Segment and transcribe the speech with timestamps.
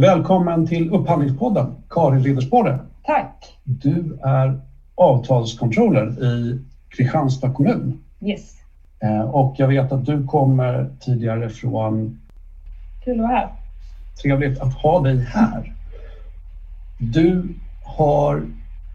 [0.00, 2.78] Välkommen till Upphandlingspodden, Karin Riddersporre.
[3.02, 3.58] Tack.
[3.64, 4.60] Du är
[4.94, 7.98] avtalscontroller i Kristianstad kommun.
[8.20, 8.56] Yes.
[9.02, 12.20] Eh, och jag vet att du kommer tidigare från...
[13.04, 13.48] Kul att vara här.
[14.22, 15.74] Trevligt att ha dig här.
[16.98, 17.48] Du
[17.84, 18.42] har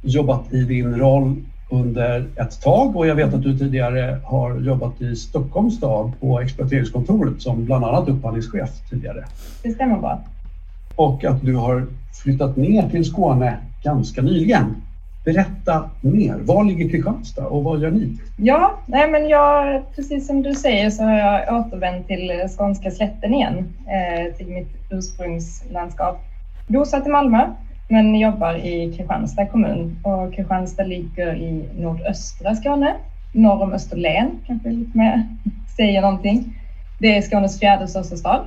[0.01, 1.35] jobbat i din roll
[1.71, 6.39] under ett tag och jag vet att du tidigare har jobbat i Stockholms stad på
[6.39, 9.25] exploateringskontoret som bland annat upphandlingschef tidigare.
[9.63, 10.23] Det stämmer bra.
[10.95, 11.87] Och att du har
[12.23, 14.75] flyttat ner till Skåne ganska nyligen.
[15.25, 16.35] Berätta mer.
[16.35, 18.17] Var ligger Kristianstad och vad gör ni?
[18.37, 23.33] Ja, nej men jag, precis som du säger så har jag återvänt till skånska slätten
[23.33, 26.19] igen, eh, till mitt ursprungslandskap.
[26.67, 27.47] Bosatt i Malmö,
[27.89, 32.93] men jobbar i Kristianstad kommun och Kristianstad ligger i nordöstra Skåne,
[33.33, 35.27] norr om Österlen, kanske lite mer
[35.77, 36.59] säger någonting.
[36.99, 38.45] Det är Skånes fjärde största stad.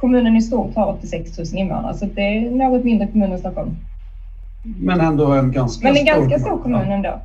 [0.00, 3.76] Kommunen i stort har 86 000 invånare, så det är något mindre kommun än Stockholm.
[4.62, 7.20] Men ändå en ganska Men en stor ganska stor kommun ändå.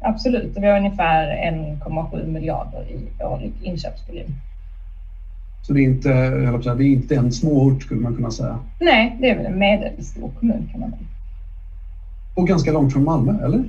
[0.00, 4.34] Absolut, och vi har ungefär 1,7 miljarder i årlig inköpsvolym.
[5.62, 6.08] Så det är, inte,
[6.44, 8.58] jag säga, det är inte en småort skulle man kunna säga.
[8.80, 10.98] Nej, det är väl en medelstor kommun kan man väl.
[12.34, 13.64] Och ganska långt från Malmö, eller?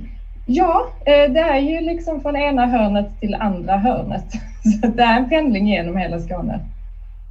[0.46, 4.24] Ja, eh, det är ju liksom från ena hörnet till andra hörnet.
[4.80, 6.60] Så det är en pendling genom hela Skåne.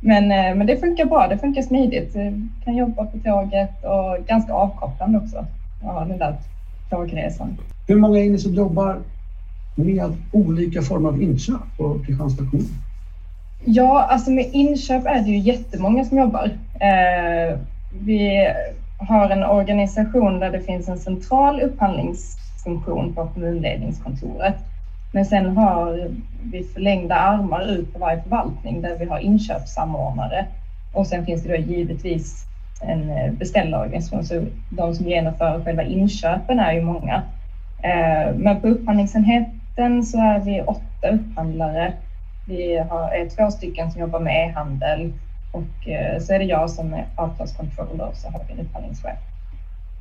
[0.04, 2.14] Men, eh, men det funkar bra, det funkar smidigt.
[2.14, 5.46] Du kan jobba på tåget och ganska avkopplande också.
[5.84, 6.36] Ja, den där
[6.90, 7.58] tågresan.
[7.88, 9.00] Hur många är ni som jobbar
[9.76, 12.68] med olika former av inköp på Kristianstad kommun?
[13.66, 16.52] Ja, alltså med inköp är det ju jättemånga som jobbar.
[16.80, 17.60] Eh,
[18.06, 18.48] vi
[18.98, 24.56] har en organisation där det finns en central upphandlingsfunktion på kommunledningskontoret.
[25.12, 26.10] Men sen har
[26.44, 30.46] vi förlängda armar ut på varje förvaltning där vi har inköpssamordnare.
[30.94, 32.46] Och sen finns det då givetvis
[32.82, 37.24] en eh, beställarorganisation, så de som genomför själva inköpen är ju många.
[37.84, 41.94] Eh, men på upphandlingsenheten så är vi åtta upphandlare
[42.48, 45.10] vi har, är två stycken som jobbar med e-handel
[45.52, 49.18] och eh, så är det jag som är avtalscontroller och så har vi en upphandlingschef.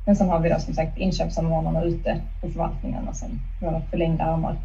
[0.05, 4.55] Men sen har vi då som sagt inköpssamordnarna ute på förvaltningarna som våra förlängda armar.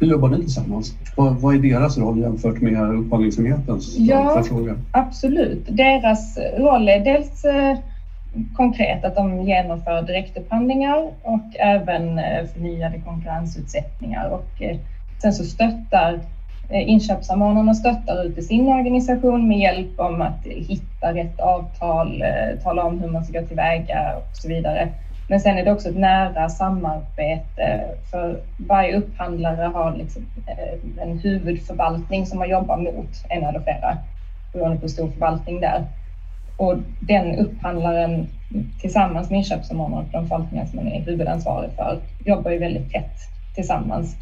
[0.00, 0.94] Hur jobbar ni tillsammans?
[1.16, 3.96] Vad, vad är deras roll jämfört med upphandlingsenhetens?
[3.98, 4.44] Ja.
[4.90, 5.66] Absolut.
[5.68, 7.78] Deras roll är dels eh,
[8.56, 14.76] konkret att de genomför direktupphandlingar och även eh, förnyade konkurrensutsättningar och eh,
[15.22, 16.20] sen så stöttar
[16.70, 22.24] inköpssamordnarna stöttar ut i sin organisation med hjälp om att hitta rätt avtal,
[22.62, 24.88] tala om hur man ska gå tillväga och så vidare.
[25.30, 31.18] Men sen är det också ett nära samarbete för varje upphandlare har liksom eh, en
[31.22, 33.96] huvudförvaltning som man jobbar mot, en eller flera,
[34.52, 35.82] beroende på hur stor förvaltning det är.
[36.56, 38.26] Och den upphandlaren
[38.80, 43.18] tillsammans med inköpssamordnaren och de förvaltningar som man är huvudansvarig för jobbar ju väldigt tätt
[43.54, 44.16] tillsammans.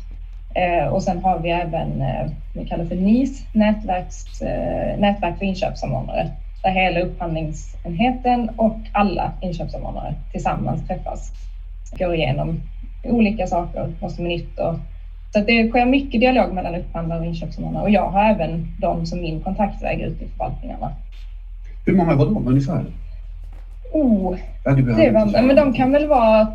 [0.54, 4.40] Eh, och sen har vi även, eh, vi kallar för NIS, nätverks,
[4.96, 6.28] nätverk för inköpssamordnare,
[6.66, 11.32] där hela upphandlingsenheten och alla inköpssamordnare tillsammans träffas,
[11.98, 12.60] går igenom
[13.04, 14.74] olika saker, vad som är nytt och
[15.32, 19.20] så det sker mycket dialog mellan upphandlare och inköpssamordnare och jag har även dem som
[19.20, 20.90] min kontaktväg ute i förvaltningarna.
[21.86, 22.84] Hur många var de ungefär?
[23.92, 26.48] Oh, Ja, det var, men de kan väl vara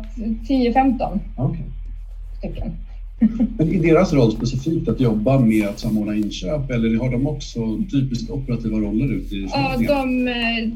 [0.48, 1.64] 10-15 Okej.
[2.38, 2.72] stycken.
[3.58, 7.60] Men är deras roll specifikt att jobba med att samordna inköp eller har de också
[7.92, 10.68] typiskt operativa roller ute i Ja, de, eh,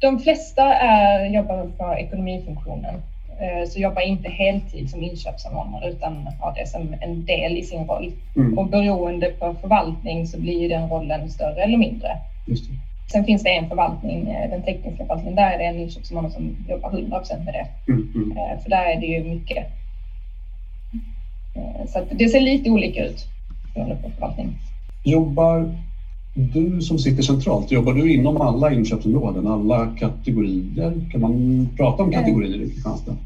[0.00, 2.94] de flesta är, jobbar på ekonomifunktionen,
[3.40, 7.84] eh, så jobbar inte heltid som inköpssamordnare utan har det som en del i sin
[7.84, 8.12] roll.
[8.36, 12.08] Mm, Och beroende på förvaltning så blir den rollen större eller mindre.
[13.12, 16.56] Sen finns det en förvaltning, eh, den tekniska förvaltningen, där är det en inköpssamordnare som
[16.68, 17.92] jobbar 100% med det.
[17.92, 18.58] Mm, mm.
[18.62, 19.64] För där är det ju mycket.
[21.54, 23.26] Eh, Så det ser lite olika ut
[23.74, 24.48] beroende på förvaltning.
[25.04, 25.70] Jobbar
[26.34, 30.92] du som sitter centralt, jobbar du inom alla inköpsområden, alla kategorier?
[31.12, 33.16] Kan man prata om kategorier i Kristianstad?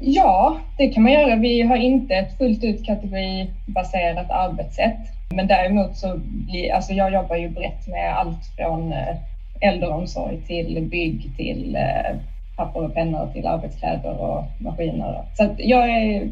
[0.00, 1.36] Ja, det kan man göra.
[1.36, 4.96] Vi har inte ett fullt ut kategoribaserat arbetssätt.
[5.34, 9.16] Men däremot så blir, alltså jag jobbar ju brett med allt från eh,
[9.60, 12.16] äldreomsorg till bygg till eh,
[12.56, 15.24] papper och pennor till arbetskläder och maskiner.
[15.36, 16.28] Så jag är,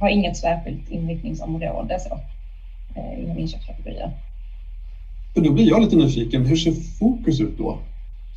[0.00, 2.14] har inget särskilt inriktningsområde så,
[3.00, 4.10] eh, inom inköpskategorier.
[5.34, 7.78] För då blir jag lite nyfiken, hur ser fokus ut då?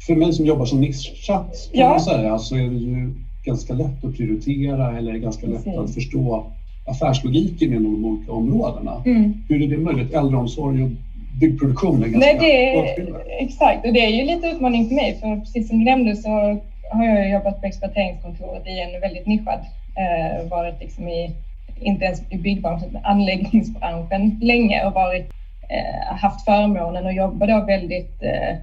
[0.08, 1.90] För mig som jobbar som nischat kan Ja.
[1.90, 3.14] man säga så är det ju
[3.46, 5.80] ganska lätt att prioritera eller ganska lätt Precis.
[5.80, 6.44] att förstå
[6.88, 9.02] affärslogiken inom de olika områdena.
[9.06, 9.34] Mm.
[9.50, 10.14] Hur är det möjligt?
[10.14, 10.90] Äldreomsorg och
[11.40, 15.36] byggproduktionen ganska Nej, det är, Exakt, och det är ju lite utmaning för mig, för
[15.38, 16.60] precis som du nämnde så
[16.95, 19.59] har jag jobbat på exploateringskontoret i en väldigt nischad,
[19.95, 21.36] eh, varit liksom i,
[21.80, 25.31] inte ens i byggbranschen, utan anläggningsbranschen länge och varit,
[25.69, 28.56] eh, haft förmånen att jobba då väldigt eh,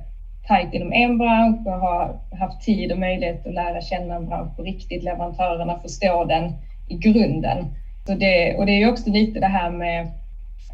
[0.47, 4.57] tajt inom en bransch och har haft tid och möjlighet att lära känna en bransch
[4.57, 6.53] på riktigt, leverantörerna, förstå den
[6.89, 7.67] i grunden.
[8.07, 10.07] Så det, och det är ju också lite det här med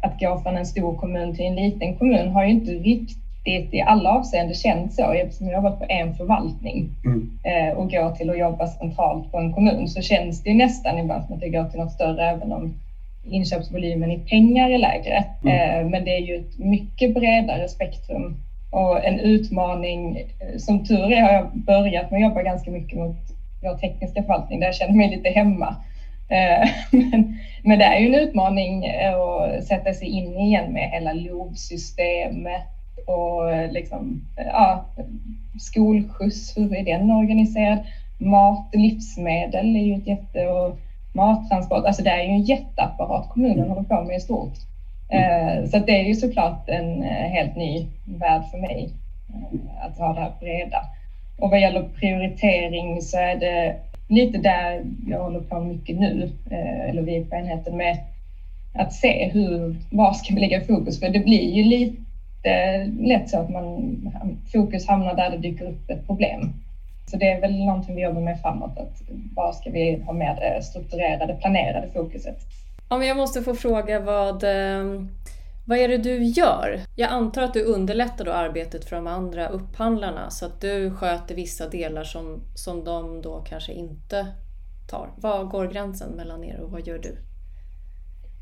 [0.01, 3.81] att gå från en stor kommun till en liten kommun har ju inte riktigt i
[3.85, 7.29] alla avseenden känts så eftersom jag jobbat på en förvaltning mm.
[7.43, 11.23] eh, och går till att jobba centralt på en kommun så känns det nästan ibland
[11.23, 12.71] som att jag går till något större även om
[13.23, 15.23] inköpsvolymen i pengar är lägre.
[15.43, 15.79] Mm.
[15.79, 18.35] Eh, men det är ju ett mycket bredare spektrum
[18.69, 20.15] och en utmaning.
[20.15, 23.15] Eh, som tur är har jag börjat med att jobba ganska mycket mot
[23.61, 25.75] vår tekniska förvaltning där jag känner mig lite hemma.
[26.91, 32.61] Men, men det är ju en utmaning att sätta sig in igen med hela LOV-systemet
[33.05, 34.85] och liksom, ja,
[35.59, 37.79] skolskjuts, hur är den organiserad?
[38.17, 40.47] Mat och livsmedel är ju ett jätte...
[40.47, 40.79] Och
[41.13, 44.53] mattransport, alltså det är ju en jätteapparat kommunen håller på med i stort.
[45.09, 48.89] Eh, så det är ju såklart en eh, helt ny värld för mig
[49.81, 50.81] att ha det här breda.
[51.39, 53.75] Och vad gäller prioritering så är det
[54.07, 57.97] lite där jag håller på mycket nu, eh, eller vi på enheten, med
[58.73, 60.99] att se hur, var ska vi lägga fokus?
[60.99, 62.01] För det blir ju lite
[62.41, 63.97] det är lätt så att man,
[64.51, 66.53] fokus hamnar där det dyker upp ett problem.
[67.07, 69.01] Så det är väl någonting vi jobbar med framåt, att
[69.35, 72.37] vad ska vi ha med det eh, strukturerade, planerade fokuset?
[72.87, 75.01] Om jag måste få fråga vad eh,
[75.69, 76.81] vad är det du gör?
[76.95, 81.35] Jag antar att du underlättar då arbetet för de andra upphandlarna så att du sköter
[81.35, 84.27] vissa delar som, som de då kanske inte
[84.89, 85.09] tar.
[85.17, 87.17] Var går gränsen mellan er och vad gör du?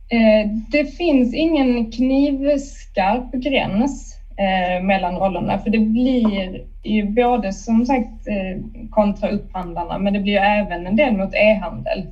[0.09, 7.85] Eh, det finns ingen knivskarp gräns eh, mellan rollerna för det blir ju både som
[7.85, 12.05] sagt eh, kontra upphandlarna men det blir även en del mot e-handel.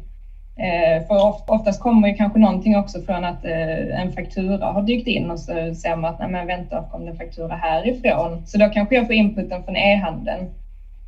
[1.07, 5.39] För oftast kommer ju kanske någonting också från att en faktura har dykt in och
[5.39, 8.41] så ser man att nej men vänta, kom det en faktura härifrån?
[8.45, 10.48] Så då kanske jag får inputen från e-handeln.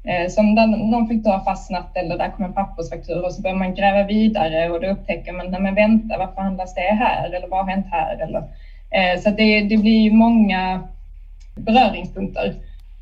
[0.07, 3.56] Eh, Som där någon faktura har fastnat eller där kommer en pappersfaktura och så börjar
[3.56, 7.31] man gräva vidare och då upptäcker man, nej men vänta, varför handlas det här?
[7.31, 8.15] Eller vad har hänt här?
[8.21, 8.44] Eller,
[8.89, 10.81] eh, så det, det blir ju många
[11.56, 12.54] beröringspunkter.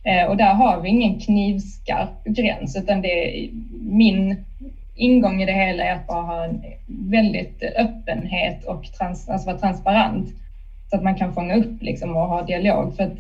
[0.04, 3.50] Eh, och där har vi ingen knivskarp gräns utan det är
[3.82, 4.36] min
[4.96, 9.58] ingång i det hela är att bara ha en väldigt öppenhet och trans, alltså vara
[9.58, 10.26] transparent
[10.90, 12.96] så att man kan fånga upp liksom och ha dialog.
[12.96, 13.12] För att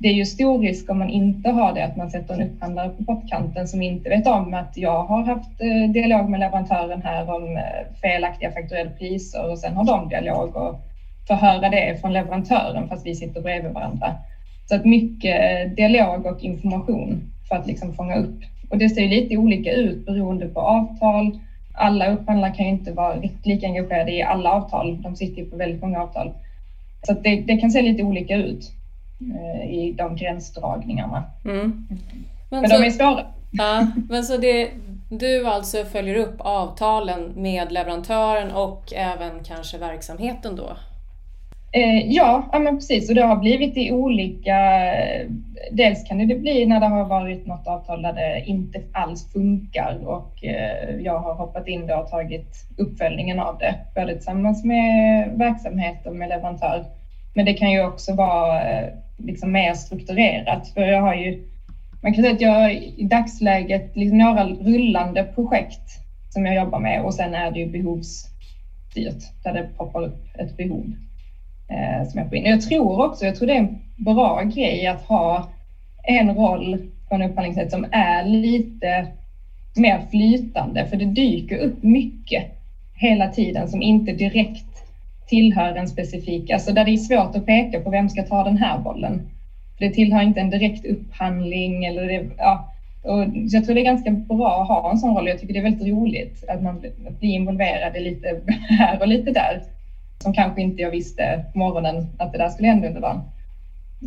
[0.00, 2.90] det är ju stor risk om man inte har det att man sätter en upphandlare
[2.90, 7.30] på pottkanten som inte vet om att jag har haft eh, dialog med leverantören här
[7.30, 7.62] om eh,
[8.02, 10.74] felaktiga fakturerade priser och sen har de dialog och
[11.28, 14.14] får höra det från leverantören fast vi sitter bredvid varandra.
[14.68, 18.38] Så att mycket eh, dialog och information för att liksom fånga upp
[18.68, 21.38] och det ser ju lite olika ut beroende på avtal.
[21.74, 25.02] Alla upphandlare kan ju inte vara riktigt lika engagerade i alla avtal.
[25.02, 26.30] De sitter ju på väldigt många avtal.
[27.06, 28.72] Så det, det, kan se lite olika ut
[29.68, 31.24] i de gränsdragningarna.
[31.44, 31.86] Mm.
[32.50, 33.24] Men, men så, de är svåra.
[33.50, 34.70] Ja, men så det,
[35.10, 40.70] du alltså följer upp avtalen med leverantören och även kanske verksamheten då?
[41.72, 43.08] Eh, ja, ja, men precis.
[43.08, 44.56] Och det har blivit i olika...
[45.72, 49.98] Dels kan det bli när det har varit något avtal där det inte alls funkar
[50.04, 55.30] och eh, jag har hoppat in då och tagit uppföljningen av det, både tillsammans med
[55.34, 56.84] verksamhet och med leverantör.
[57.34, 58.88] Men det kan ju också vara eh,
[59.22, 61.34] liksom mer strukturerat, för jag har ju...
[62.02, 66.78] Man kan säga att jag har i dagsläget liksom några rullande projekt som jag jobbar
[66.78, 70.92] med och sen är det ju behovsstyrt, där det poppar upp ett behov
[71.68, 72.44] eh, som jag får in.
[72.44, 75.42] Jag tror också, jag tror det är en bra grej att ha
[76.02, 79.06] en roll på en upphandlingsrätt som är lite
[79.76, 82.44] mer flytande, för det dyker upp mycket
[82.94, 84.64] hela tiden som inte direkt
[85.30, 88.56] tillhör en specifik, alltså där det är svårt att peka på vem ska ta den
[88.56, 89.20] här bollen.
[89.78, 93.92] För det tillhör inte en direkt upphandling eller det, ja, och jag tror det är
[93.92, 95.28] ganska bra att ha en sån roll.
[95.28, 96.84] Jag tycker det är väldigt roligt att man
[97.20, 98.40] blir involverad lite
[98.78, 99.62] här och lite där
[100.22, 103.20] som kanske inte jag visste på morgonen att det där skulle hända under dagen.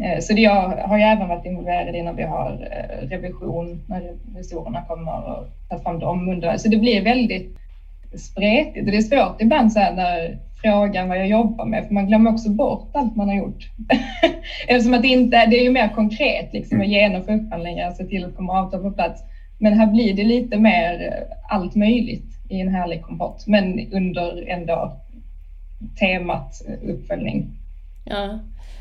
[0.04, 3.82] Eh, så det jag har ju även varit involverad i när vi har eh, revision,
[3.88, 6.58] när revisorerna kommer och tar fram dem under.
[6.58, 7.58] Så det blir väldigt
[8.16, 11.94] spretigt och det är svårt ibland så här när frågan vad jag jobbar med, för
[11.94, 13.70] man glömmer också bort allt man har gjort.
[14.68, 18.26] Eftersom att det inte det är ju mer konkret liksom att genomföra upphandlingar, se till
[18.26, 19.22] att komma avtal på plats.
[19.60, 21.14] Men här blir det lite mer
[21.50, 24.98] allt möjligt i en härlig kompott, men under ändå
[26.00, 27.48] temat uppföljning.
[28.06, 28.40] Ja.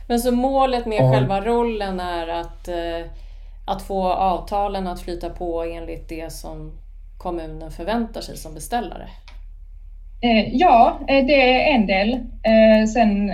[0.08, 1.12] Men så målet med ja.
[1.12, 3.10] själva rollen är att, eh,
[3.66, 6.72] att få avtalen att flyta på enligt det som
[7.18, 9.08] kommunen förväntar sig som beställare?
[10.24, 12.12] Eh, ja, eh, det är en del.
[12.42, 13.32] Eh, sen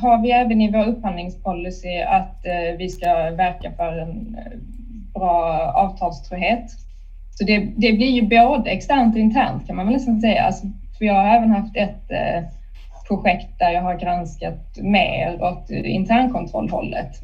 [0.00, 2.36] har vi även i vår upphandlingspolicy att
[2.78, 4.36] vi ska verka för en
[5.14, 6.70] bra avtalstrohet.
[7.30, 10.42] Så det, det blir ju både externt och internt kan man väl nästan säga.
[10.42, 10.66] Alltså,
[10.98, 12.10] för jag har även haft ett
[13.08, 17.20] projekt där jag har granskat mer åt internkontrollhållet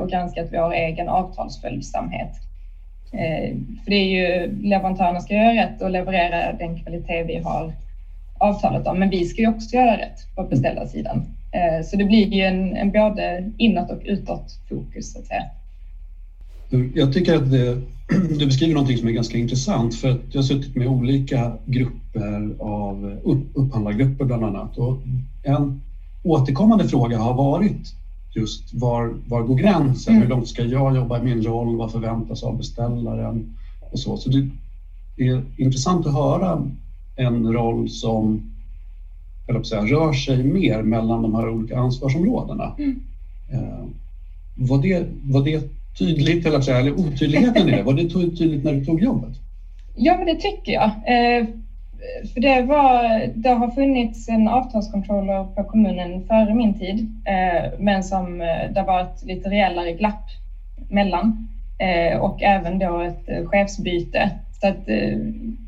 [0.00, 2.30] och granskat vår egen avtalsföljsamhet.
[3.84, 7.72] För det är ju leverantörerna ska göra rätt och leverera den kvalitet vi har
[8.40, 11.22] avtalet om, men vi ska ju också göra rätt på beställarsidan.
[11.52, 15.42] Eh, så det blir ju en, en både inåt och utåt fokus så att säga.
[16.94, 17.78] Jag tycker att det,
[18.38, 22.54] du beskriver någonting som är ganska intressant för att jag har suttit med olika grupper
[22.58, 23.18] av
[23.54, 24.98] upphandlargrupper bland annat och
[25.42, 25.80] en
[26.24, 27.94] återkommande fråga har varit
[28.34, 30.14] just var, var går gränsen?
[30.14, 30.22] Mm.
[30.22, 31.76] Hur långt ska jag jobba i min roll?
[31.76, 33.56] Vad förväntas av beställaren?
[33.90, 34.16] Och så.
[34.16, 34.48] så det
[35.16, 36.66] är intressant att höra
[37.20, 38.50] en roll som
[39.50, 42.74] eller säga, rör sig mer mellan de här olika ansvarsområdena.
[42.78, 43.00] Mm.
[43.52, 43.84] Eh,
[44.54, 45.62] var, det, var det
[45.98, 49.32] tydligt, eller, säga, eller otydligheten i det, var det tydligt när du tog jobbet?
[49.96, 50.84] Ja, men det tycker jag.
[50.84, 51.46] Eh,
[52.34, 58.04] för det, var, det har funnits en avtalskontroller på kommunen före min tid, eh, men
[58.04, 60.24] som det har varit lite rejälare glapp
[60.88, 61.46] mellan
[62.20, 64.30] och även då ett chefsbyte.
[64.60, 64.88] Så att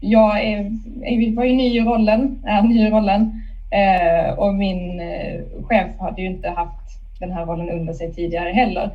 [0.01, 3.27] jag är, var ju ny i rollen, är ny i rollen
[4.37, 5.01] och min
[5.63, 8.91] chef hade ju inte haft den här rollen under sig tidigare heller.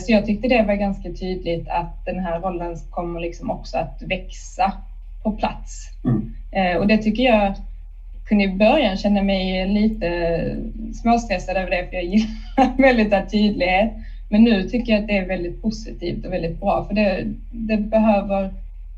[0.00, 4.02] Så jag tyckte det var ganska tydligt att den här rollen kommer liksom också att
[4.02, 4.72] växa
[5.22, 5.90] på plats.
[6.04, 6.26] Mm.
[6.52, 7.52] Eh, och det tycker jag
[8.24, 10.44] kunde i början känna mig lite
[10.94, 13.90] småstressad över det, för jag gillar väldigt tydlighet.
[14.28, 17.76] Men nu tycker jag att det är väldigt positivt och väldigt bra, för det, det
[17.76, 18.50] behöver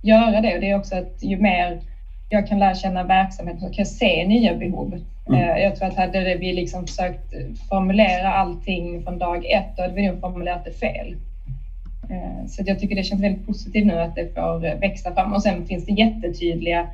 [0.04, 0.54] göra det.
[0.54, 1.80] Och det är också att ju mer
[2.28, 5.00] jag kan lära känna verksamheten så kan jag se nya behov.
[5.28, 5.40] Mm.
[5.40, 7.34] Eh, jag tror att hade vi liksom försökt
[7.68, 11.16] formulera allting från dag ett, då hade vi nog formulerat det fel.
[12.11, 15.42] Eh, så jag tycker det känns väldigt positivt nu att det får växa fram och
[15.42, 16.87] sen finns det jättetydliga,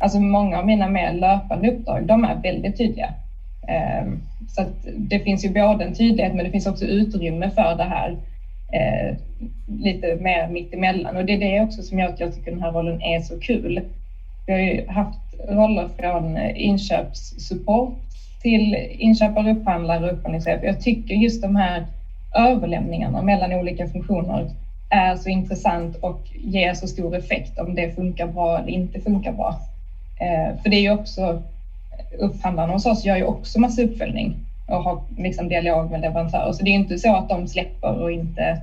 [0.00, 3.14] alltså många av mina mer löpande uppdrag, de är väldigt tydliga.
[3.68, 4.06] Eh,
[4.48, 4.62] så
[4.96, 8.16] det finns ju både en tydlighet men det finns också utrymme för det här
[8.72, 9.14] eh,
[9.66, 12.70] lite mer mittemellan och det är det också som gör att jag tycker den här
[12.70, 13.80] rollen är så kul.
[14.46, 17.94] Vi har ju haft roller från inköpssupport
[18.42, 20.60] till inköpare, upphandlare och upphandlingschef.
[20.62, 21.82] Jag tycker just de här
[22.34, 24.46] överlämningarna mellan olika funktioner
[24.90, 29.32] är så intressant och ger så stor effekt om det funkar bra eller inte funkar
[29.32, 29.54] bra.
[30.20, 31.38] Eh, för det är ju också
[32.18, 34.34] upphandlarna hos oss gör ju också massa uppföljning
[34.68, 36.52] och har liksom dialog med leverantörer.
[36.52, 38.58] Så det är inte så att de släpper och inte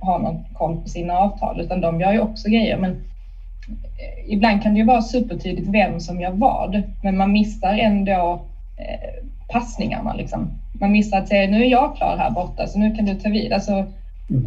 [0.00, 2.76] har någon koll på sina avtal, utan de gör ju också grejer.
[2.76, 7.74] Men eh, ibland kan det ju vara supertydligt vem som gör vad, men man missar
[7.74, 8.40] ändå
[8.76, 10.12] eh, passningarna.
[10.12, 10.48] Liksom.
[10.72, 13.28] Man missar att säga nu är jag klar här borta så nu kan du ta
[13.28, 13.52] vid.
[13.52, 13.84] Alltså,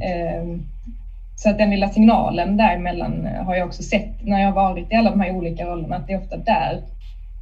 [0.01, 0.43] eh,
[1.35, 5.09] så att den lilla signalen däremellan har jag också sett när jag varit i alla
[5.09, 6.79] de här olika rollerna att det är ofta där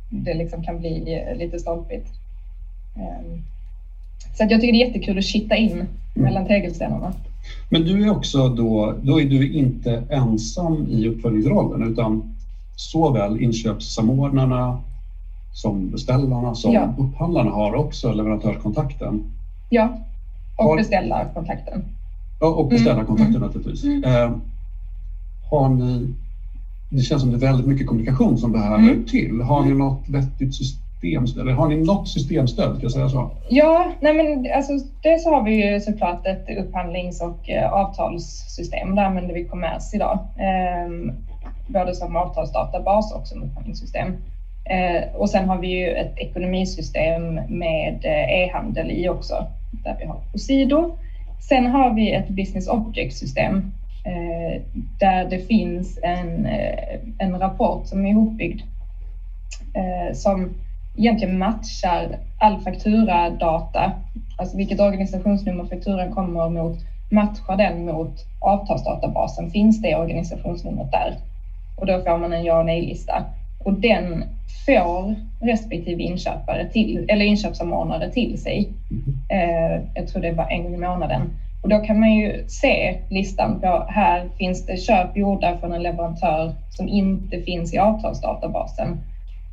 [0.10, 2.19] det liksom kan bli lite stolpigt.
[2.96, 3.40] Eh,
[4.34, 5.88] så att jag tycker det är jättekul att kitta in mm.
[6.14, 7.14] mellan tegelstenarna.
[7.70, 12.36] Men du är också då, då är du inte ensam i uppföljningsrollen utan
[12.76, 14.80] såväl inköpssamordnarna
[15.54, 16.94] som beställarna som ja.
[16.98, 19.24] upphandlarna har också leverantörskontakten.
[19.70, 19.98] Ja,
[20.56, 20.78] och har...
[20.78, 21.84] beställarkontakten.
[22.40, 22.70] Ja, och mm.
[22.70, 23.48] beställarkontakten mm.
[23.48, 23.84] naturligtvis.
[23.84, 24.04] Mm.
[24.04, 24.32] Eh,
[25.50, 26.14] har ni,
[26.90, 29.06] det känns som det är väldigt mycket kommunikation som behöver mm.
[29.06, 29.42] till.
[29.42, 32.76] Har ni något vettigt system, eller har ni något systemstöd?
[32.76, 33.32] Ska jag säga så?
[33.50, 38.96] Ja, nej men alltså, dels har vi ju såklart ett upphandlings och eh, avtalssystem.
[38.96, 40.20] Där använder vi kommers idag.
[40.38, 41.14] Eh,
[41.68, 44.08] både som avtalsdatabas och som upphandlingssystem.
[44.66, 49.48] Eh, och sen har vi ju ett ekonomisystem med eh, e-handel i också,
[49.84, 50.98] där vi har Posido.
[51.50, 53.72] Sen har vi ett business object-system
[54.06, 54.62] eh,
[55.00, 58.62] där det finns en, eh, en rapport som är ihopbyggd
[59.74, 60.50] eh, som
[61.00, 63.92] egentligen matchar all fakturadata,
[64.38, 66.78] alltså vilket organisationsnummer fakturan kommer mot,
[67.10, 69.52] matchar den mot avtalsdatabasen.
[69.52, 71.16] Finns det organisationsnumret där?
[71.78, 73.24] Och då får man en ja och nej-lista.
[73.66, 74.24] Och den
[74.66, 78.70] får respektive inköpare till, eller inköpssamordnare till sig.
[79.30, 81.30] Eh, jag tror det var en gång i månaden.
[81.64, 85.84] Och då kan man ju se listan på här finns det köp gjorda från en
[85.84, 88.98] leverantör som inte finns i avtalsdatabasen.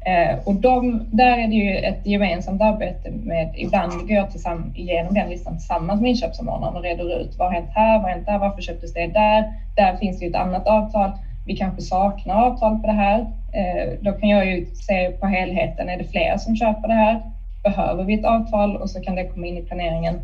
[0.06, 4.76] Eh, och de, där är det ju ett gemensamt arbete med, ibland går jag tillsammans,
[4.76, 8.08] igenom den listan tillsammans med inköpssamordnaren och reder ut vad har hänt här, vad har
[8.08, 9.44] hänt där, varför köptes det där?
[9.76, 11.10] Där finns det ju ett annat avtal.
[11.46, 13.18] Vi kanske saknar avtal på det här.
[13.52, 17.18] Eh, då kan jag ju se på helheten, är det fler som köper det här?
[17.62, 18.76] Behöver vi ett avtal?
[18.76, 20.20] Och så kan det komma in i planeringen.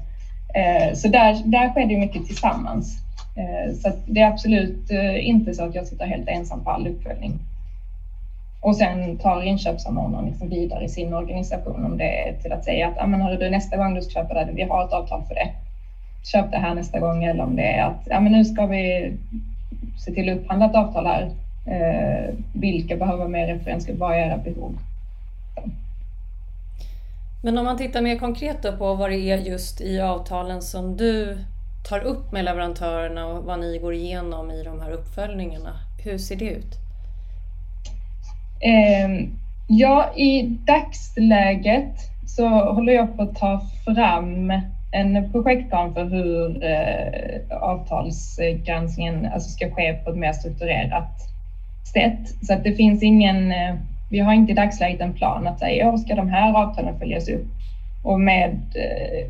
[0.54, 2.98] Eh, så där, där sker det mycket tillsammans.
[3.82, 7.38] Så det är absolut inte så att jag sitter helt ensam på all uppföljning.
[8.62, 12.88] Och sen tar inköpssamordnaren liksom vidare i sin organisation om det är till att säga
[12.88, 15.50] att men hörru, nästa gång du ska köpa det, vi har ett avtal för det.
[16.32, 19.12] Köp det här nästa gång eller om det är att ah, men nu ska vi
[20.04, 21.30] se till att upphandla ett avtal här.
[21.66, 23.98] Eh, vilka behöver mer referensgrupp?
[23.98, 24.78] Vad är era behov?
[27.44, 31.38] Men om man tittar mer konkret på vad det är just i avtalen som du
[31.88, 35.76] tar upp med leverantörerna och vad ni går igenom i de här uppföljningarna.
[36.04, 36.82] Hur ser det ut?
[38.62, 39.26] Eh,
[39.68, 44.52] ja, i dagsläget så håller jag på att ta fram
[44.92, 51.20] en projektplan för hur eh, avtalsgranskningen alltså ska ske på ett mer strukturerat
[51.92, 52.46] sätt.
[52.46, 53.74] Så att det finns ingen, eh,
[54.10, 57.28] vi har inte i dagsläget en plan att säga, ja, ska de här avtalen följas
[57.28, 57.46] upp?
[58.04, 59.26] Och med eh,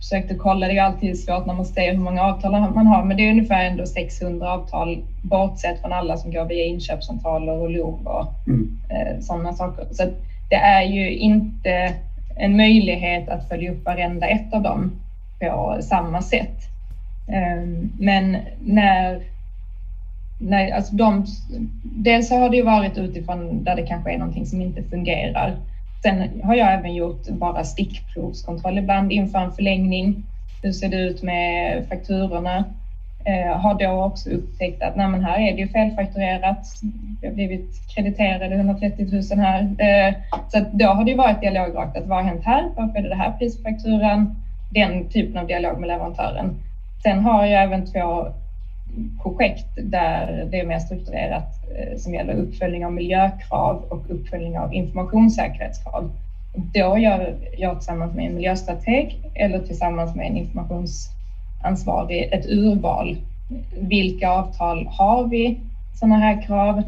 [0.00, 3.16] försökte kolla, det är alltid svårt när man ser hur många avtal man har, men
[3.16, 8.06] det är ungefär ändå 600 avtal bortsett från alla som går via inköpscentraler och LOV
[8.06, 8.78] och mm.
[8.88, 9.86] eh, sådana saker.
[9.90, 10.04] Så
[10.50, 11.94] det är ju inte
[12.36, 14.90] en möjlighet att följa upp varenda ett av dem
[15.40, 16.56] på samma sätt.
[17.28, 17.62] Eh,
[17.98, 19.22] men när,
[20.38, 21.26] när alltså de,
[21.82, 25.56] dels har det ju varit utifrån där det kanske är någonting som inte fungerar
[26.02, 30.24] Sen har jag även gjort bara stickprovskontroll ibland inför en förlängning.
[30.62, 32.64] Hur ser det ut med fakturorna?
[33.24, 36.66] Eh, har då också upptäckt att nej, men här är det ju felfakturerat.
[37.20, 39.60] Vi har blivit krediterade 130 000 här.
[39.78, 40.14] Eh,
[40.48, 42.68] så då har det ju varit dialog rakt att vad har hänt här?
[42.76, 44.36] Varför är det det här priset på fakturan?
[44.70, 46.54] Den typen av dialog med leverantören.
[47.02, 48.26] Sen har jag även två
[49.22, 54.74] projekt där det är mer strukturerat eh, som gäller uppföljning av miljökrav och uppföljning av
[54.74, 56.10] informationssäkerhetskrav.
[56.54, 63.16] Då gör jag tillsammans med en miljöstrateg eller tillsammans med en informationsansvarig ett urval.
[63.78, 65.60] Vilka avtal har vi
[66.00, 66.82] sådana här krav?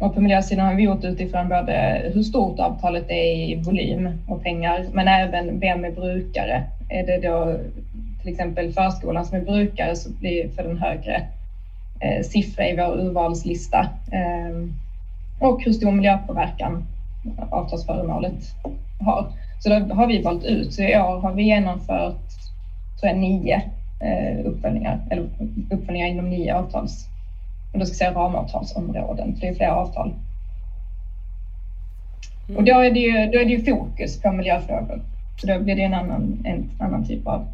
[0.00, 4.42] Och på miljösidan har vi gjort utifrån både hur stort avtalet är i volym och
[4.42, 6.62] pengar, men även vem är brukare?
[6.88, 7.58] Är det då
[8.24, 11.22] till exempel förskolan som är brukare så blir för en högre
[12.00, 13.78] eh, siffra i vår urvalslista.
[14.12, 14.68] Eh,
[15.38, 16.84] och hur stor miljöpåverkan
[17.50, 18.54] avtalsföremålet
[19.00, 19.26] har.
[19.58, 20.74] Så då har vi valt ut.
[20.74, 22.20] Så i år har vi genomfört
[23.00, 23.62] tror jag, nio
[24.00, 25.26] eh, uppföljningar, eller
[25.70, 27.06] uppföljningar inom nio avtals,
[27.72, 30.12] och då ska säga ramavtalsområden, för det är flera avtal.
[32.48, 32.58] Mm.
[32.58, 35.00] Och då är, det ju, då är det ju fokus på miljöfrågor.
[35.36, 37.46] Så då blir det en annan, en annan typ av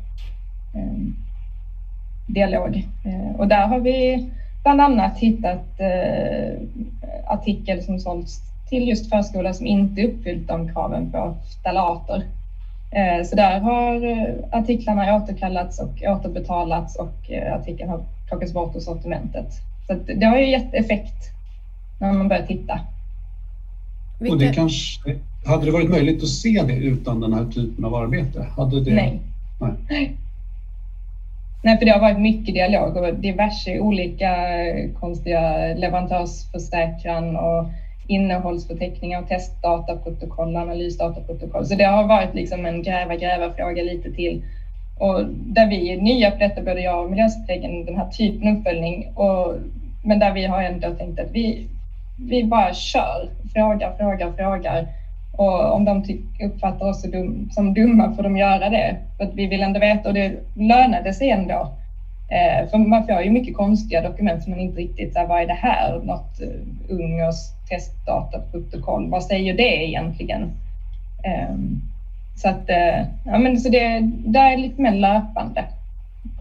[2.26, 2.88] dialog.
[3.04, 4.28] Eh, och där har vi
[4.62, 6.52] bland annat hittat eh,
[7.26, 12.24] artikel som sålts till just förskolor som inte uppfyllt de kraven på ftalater.
[13.24, 14.00] Så där har
[14.50, 19.46] artiklarna återkallats och återbetalats och artikeln har plockats bort ur sortimentet.
[19.86, 21.30] Så det har ju gett effekt
[22.00, 22.80] när man börjar titta.
[24.28, 27.94] Och det kanske, hade det varit möjligt att se det utan den här typen av
[27.94, 28.46] arbete?
[28.56, 28.94] Hade det...
[28.94, 29.20] Nej.
[29.90, 30.12] Nej.
[31.62, 34.32] Nej, för det har varit mycket dialog och diverse olika
[34.92, 37.64] konstiga leverantörsförsäkran och
[38.06, 41.66] innehållsförteckningar och testdataprotokoll, analysdataprotokoll.
[41.66, 44.38] Så det har varit liksom en gräva, gräva fråga lite till.
[44.98, 48.54] Och där vi är nya på detta, både jag och miljöstrategen, den här typen av
[48.54, 49.06] uppföljning.
[49.14, 49.54] Och,
[50.02, 51.66] men där vi har ändå tänkt att vi,
[52.28, 54.84] vi bara kör, frågar, frågar, frågar
[55.40, 56.04] och om de
[56.44, 57.04] uppfattar oss
[57.50, 58.96] som dumma får de göra det.
[59.16, 61.72] För att vi vill ändå veta och det lönade sig ändå.
[62.30, 65.46] Eh, för man får ju mycket konstiga dokument som man inte riktigt, så vad är
[65.46, 66.00] det här?
[66.02, 67.36] Något eh, uh, Ungers
[67.68, 70.42] testdataprotokoll, vad säger det egentligen?
[71.24, 71.80] Ehm,
[72.36, 75.64] så att, eh, ja men så det, det är lite mer löpande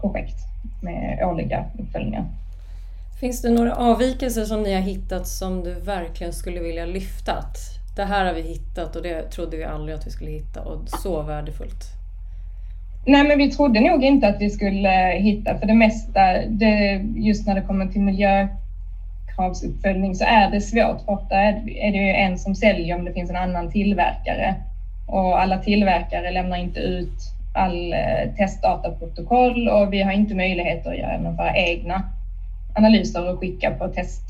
[0.00, 0.36] projekt
[0.82, 2.24] med årliga uppföljningar.
[3.20, 7.32] Finns det några avvikelser som ni har hittat som du verkligen skulle vilja lyfta?
[8.00, 10.88] Det här har vi hittat och det trodde vi aldrig att vi skulle hitta och
[10.88, 11.84] så värdefullt.
[13.06, 17.46] Nej, men vi trodde nog inte att vi skulle hitta, för det mesta, det, just
[17.46, 22.54] när det kommer till miljökravsuppföljning så är det svårt, ofta är det ju en som
[22.54, 24.54] säljer om det finns en annan tillverkare
[25.08, 27.18] och alla tillverkare lämnar inte ut
[27.54, 32.02] all eh, testdataprotokoll och vi har inte möjlighet att göra några egna
[32.74, 34.22] analyser och skicka på test.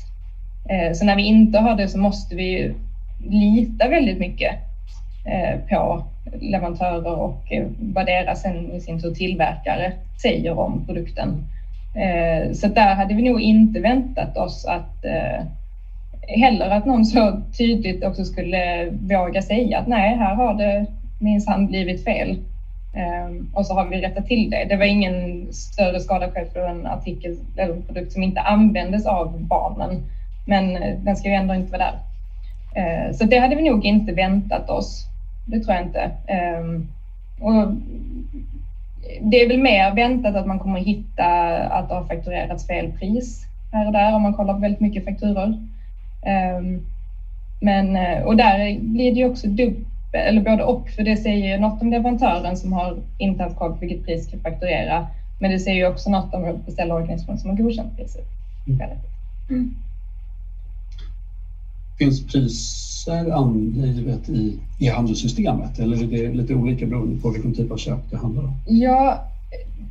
[0.69, 2.73] Eh, så när vi inte har det så måste vi
[3.29, 4.55] litar väldigt mycket
[5.25, 6.01] eh, på
[6.39, 11.37] leverantörer och eh, vad deras sen i sin tur tillverkare säger om produkten.
[11.95, 15.05] Eh, så där hade vi nog inte väntat oss att
[16.27, 20.85] heller att någon så tydligt också skulle våga säga att nej, här har det
[21.19, 22.37] minsann blivit fel.
[22.93, 24.65] Ehm, och så har vi rättat till det.
[24.65, 29.05] Det var ingen större skada skedd för en artikel eller en produkt som inte användes
[29.05, 29.99] av barnen.
[30.45, 32.10] Men den ska ju ändå inte vara där.
[33.13, 35.05] Så det hade vi nog inte väntat oss.
[35.45, 36.09] Det tror jag inte.
[37.39, 37.67] Och
[39.21, 41.25] det är väl mer väntat att man kommer att hitta
[41.65, 45.03] att det har fakturerats fel pris här och där om man kollar på väldigt mycket
[45.03, 45.53] fakturor.
[46.25, 46.81] Ehm,
[47.61, 51.57] men, eh, och där blir det ju också dubbel, eller både och, för det säger
[51.57, 55.03] något om leverantören som har inte haft koll på vilket pris ska fakturera,
[55.39, 58.25] men det säger ju också något om beställarorganisationen som har godkänt priset.
[59.49, 59.67] Mm.
[61.99, 67.77] Finns priser angivet i e-handelssystemet eller är det lite olika beroende på vilken typ av
[67.77, 68.53] köp det handlar om?
[68.65, 69.27] Ja,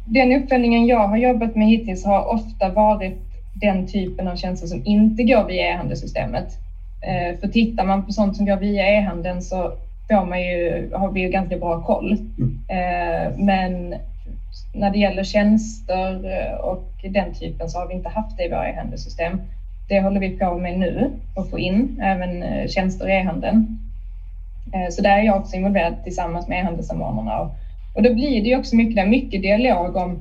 [0.04, 3.14] den uppföljningen jag har jobbat med hittills har ofta varit
[3.60, 6.46] den typen av tjänster som inte går via e-handelssystemet.
[7.02, 9.72] Eh, för tittar man på sånt som går via e-handeln så
[10.08, 12.16] får man ju, har vi ju ganska bra koll.
[12.38, 12.58] Mm.
[12.68, 13.94] Eh, men
[14.74, 16.24] när det gäller tjänster
[16.64, 19.38] och den typen så har vi inte haft det i våra e-handelssystem.
[19.90, 23.79] Det håller vi på med nu att få in, även eh, tjänster i e-handeln.
[24.72, 27.48] Eh, så där är jag också involverad tillsammans med e-handelssamordnarna.
[27.94, 30.18] Och då blir det ju också mycket, mycket dialog om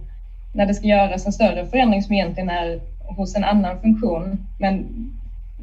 [0.53, 4.37] när det ska göras en större förändring som egentligen är hos en annan funktion.
[4.57, 4.85] Men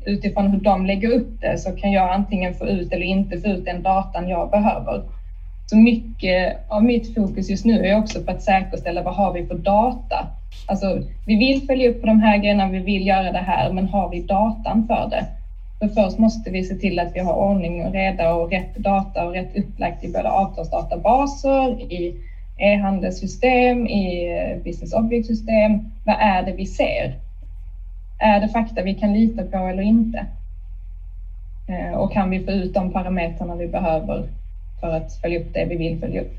[0.05, 3.49] utifrån hur de lägger upp det så kan jag antingen få ut eller inte få
[3.49, 5.01] ut den datan jag behöver.
[5.66, 9.42] Så mycket av mitt fokus just nu är också på att säkerställa vad har vi
[9.42, 10.26] för data?
[10.66, 13.87] Alltså, vi vill följa upp på de här grejerna, vi vill göra det här, men
[13.87, 15.24] har vi datan för det?
[15.79, 19.24] För först måste vi se till att vi har ordning och reda och rätt data
[19.26, 22.12] och rätt upplagt i både avtalsdatabaser, i
[22.57, 24.29] e-handelssystem, i
[24.64, 25.79] business object-system.
[26.05, 27.14] Vad är det vi ser?
[28.18, 30.26] Är det fakta vi kan lita på eller inte?
[31.68, 34.24] Eh, och kan vi få ut de parametrarna vi behöver
[34.81, 36.35] för att följa upp det vi vill följa upp?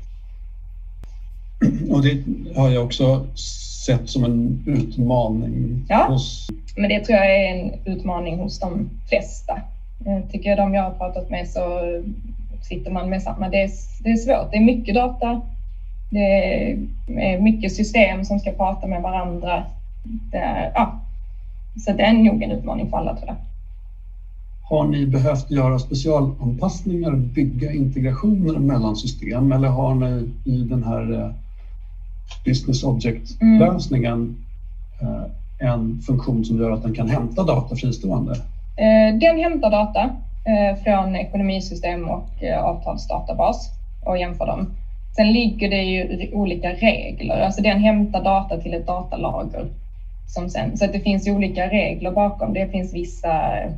[1.90, 2.22] Och det
[2.56, 3.26] har jag också
[3.86, 5.84] sett som en utmaning.
[5.88, 6.48] Ja, hos...
[6.76, 9.60] men det tror jag är en utmaning hos de flesta.
[10.06, 11.80] Eh, tycker jag de jag har pratat med så
[12.62, 13.48] sitter man med samma.
[13.48, 13.70] Det är,
[14.02, 14.50] det är svårt.
[14.50, 15.40] Det är mycket data.
[16.10, 16.72] Det
[17.08, 19.64] är mycket system som ska prata med varandra.
[20.32, 21.00] Är, ja,
[21.86, 23.36] så det är nog en utmaning för alla tror jag.
[24.68, 31.12] Har ni behövt göra specialanpassningar, bygga integrationer mellan system eller har ni i den här
[31.12, 31.30] eh,
[32.44, 34.36] business object-lösningen
[35.00, 35.30] mm.
[35.58, 38.32] en funktion som gör att den kan hämta data fristående?
[38.76, 40.10] Eh, den hämtar data
[40.84, 43.70] från ekonomisystem och avtalsdatabas
[44.04, 44.66] och jämför dem.
[45.16, 49.66] Sen ligger det ju olika regler, alltså den hämtar data till ett datalager
[50.26, 52.52] som sen, så att det finns olika regler bakom.
[52.52, 53.70] Det finns vissa eh,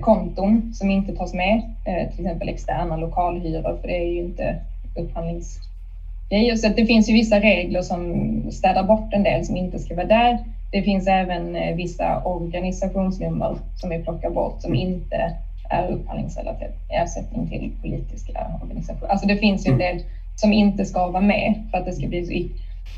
[0.00, 4.56] konton som inte tas med, eh, till exempel externa lokalhyror, för det är ju inte
[4.96, 6.56] upphandlingsgrejer.
[6.56, 10.06] Så det finns ju vissa regler som städar bort en del som inte ska vara
[10.06, 10.38] där.
[10.72, 15.32] Det finns även eh, vissa organisationsnummer som vi plockar bort som inte
[15.70, 19.10] är upphandlingsrelaterat ersättning till politiska organisationer.
[19.10, 19.96] Alltså det finns ju en mm.
[19.96, 20.04] del
[20.36, 22.32] som inte ska vara med för att det ska bli så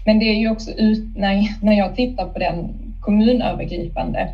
[0.04, 2.68] men det är ju också ut, när, när jag tittar på den
[3.00, 4.28] kommunövergripande,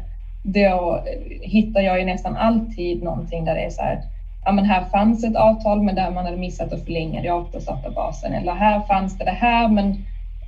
[0.53, 1.01] då
[1.43, 3.99] hittar jag ju nästan alltid någonting där det är så här,
[4.45, 7.31] ja men här fanns ett avtal men där man hade missat att förlänga det i
[7.31, 9.87] avtalsdatabasen eller här fanns det det här men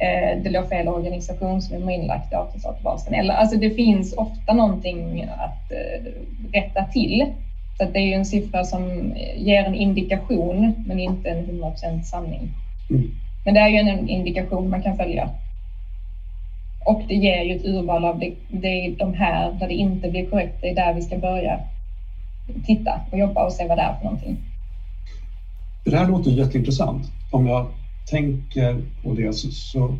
[0.00, 3.14] eh, det låg fel organisationsnummer inlagt i avtalsdatabasen.
[3.14, 6.12] Eller, alltså det finns ofta någonting att eh,
[6.52, 7.26] rätta till.
[7.78, 12.48] Så det är ju en siffra som ger en indikation men inte en 100% sanning.
[12.90, 13.10] Mm.
[13.44, 15.28] Men det är ju en indikation man kan följa.
[16.84, 20.10] Och det ger ju ett urval av det, det är de här där det inte
[20.10, 21.60] blir korrekt, det är där vi ska börja
[22.66, 24.36] titta och jobba och se vad det är för någonting.
[25.84, 27.12] Det här låter jätteintressant.
[27.30, 27.66] Om jag
[28.10, 29.96] tänker på det så, så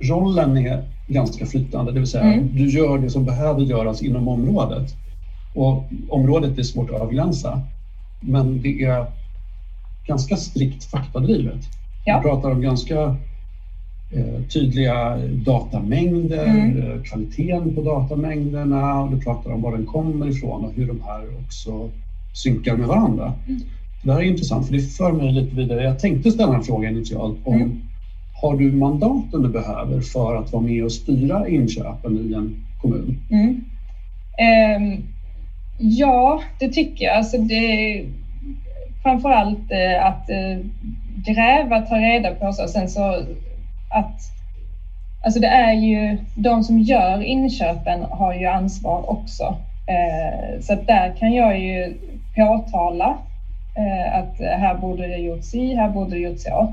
[0.00, 2.48] rollen är ganska flytande, det vill säga mm.
[2.52, 4.94] du gör det som behöver göras inom området.
[5.54, 7.60] Och området är svårt att avgränsa,
[8.20, 9.06] men det är
[10.06, 11.64] ganska strikt faktadrivet.
[12.04, 12.18] Ja.
[12.18, 13.16] Vi pratar om ganska
[14.48, 16.78] tydliga datamängder, mm.
[16.78, 21.00] Eh, kvaliteten på datamängderna och du pratar om var den kommer ifrån och hur de
[21.06, 21.90] här också
[22.34, 23.32] synkar med varandra.
[23.48, 23.60] Mm.
[24.02, 25.82] Det här är intressant för det för mig lite vidare.
[25.82, 27.80] Jag tänkte ställa en fråga initialt om mm.
[28.42, 33.18] har du mandaten du behöver för att vara med och styra inköpen i en kommun?
[33.30, 35.02] Um,
[35.78, 37.16] Ja, det tycker jag.
[37.16, 38.04] Alltså det,
[39.02, 40.58] framförallt eh, att eh,
[41.26, 42.68] gräva, ta reda på så.
[42.68, 43.22] Sen så
[43.90, 44.38] att
[45.24, 49.54] Alltså det är ju de som gör inköpen har ju ansvar också.
[49.86, 51.94] Eh, så att där kan jag ju
[52.34, 53.16] påtala
[53.76, 56.66] eh, att här borde det gjorts i, här borde det gjorts så.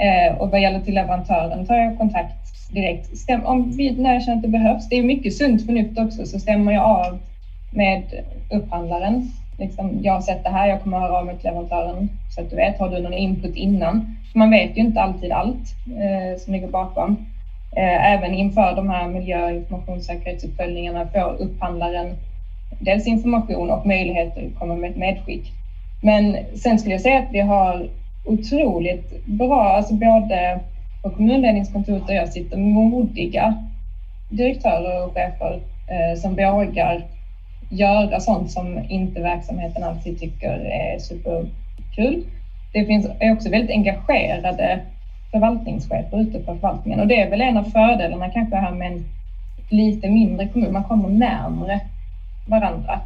[0.00, 3.18] Eh, och vad gäller till leverantören tar jag kontakt direkt.
[3.18, 6.26] Stäm, om vi, när jag känner att det behövs, det är mycket sunt förnuft också,
[6.26, 7.18] så stämmer jag av
[7.72, 8.02] med
[8.50, 9.22] upphandlaren.
[9.58, 12.40] Liksom, jag har sett det här, jag kommer att höra av mig till leverantören så
[12.40, 14.16] att du vet, har du någon input innan?
[14.34, 17.16] Man vet ju inte alltid allt eh, som ligger bakom.
[17.76, 22.14] Eh, även inför de här miljö och informationssäkerhetsuppföljningarna får upphandlaren
[22.78, 25.52] dels information och möjligheter att komma med ett medskick.
[26.02, 27.86] Men sen skulle jag säga att vi har
[28.24, 30.58] otroligt bra, alltså både
[31.02, 33.54] på kommunledningskontoret där jag sitter, modiga
[34.28, 37.02] direktörer och chefer eh, som vågar
[37.68, 40.98] göra sånt som inte verksamheten alltid tycker är
[41.94, 42.20] kul.
[42.72, 44.80] Det finns är också väldigt engagerade
[45.30, 49.04] förvaltningschefer ute på förvaltningen och det är väl en av fördelarna kanske här med en
[49.68, 50.72] lite mindre kommun.
[50.72, 51.80] Man kommer närmre
[52.46, 53.00] varandra.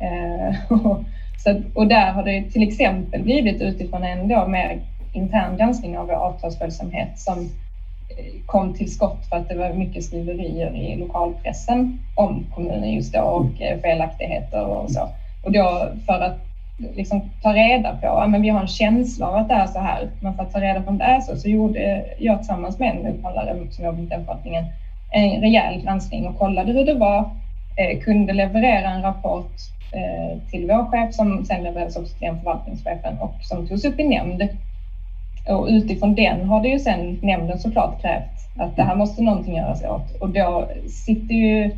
[0.00, 0.98] Eh, och,
[1.38, 4.78] så, och där har det till exempel blivit utifrån en då mer
[5.12, 10.04] intern granskning av vår avtalsföljsamhet som eh, kom till skott för att det var mycket
[10.04, 15.08] skriverier i lokalpressen om kommunen just då och eh, felaktigheter och så.
[15.42, 16.46] Och då för att
[16.78, 19.78] liksom ta reda på, ja, men vi har en känsla av att det är så
[19.78, 22.78] här, men för att ta reda på om det är så, så gjorde jag tillsammans
[22.78, 24.64] med en upphandlare som jobbar med den förvaltningen
[25.10, 27.24] en rejäl granskning och kollade hur det var,
[27.76, 29.52] eh, kunde leverera en rapport
[29.92, 34.00] eh, till vår chef som sen levererades också till den förvaltningschefen och som togs upp
[34.00, 34.48] i nämnd.
[35.48, 38.22] Och utifrån den har det ju sen nämnden såklart krävt
[38.56, 40.10] att det här måste någonting göras åt.
[40.20, 41.70] Och då sitter ju,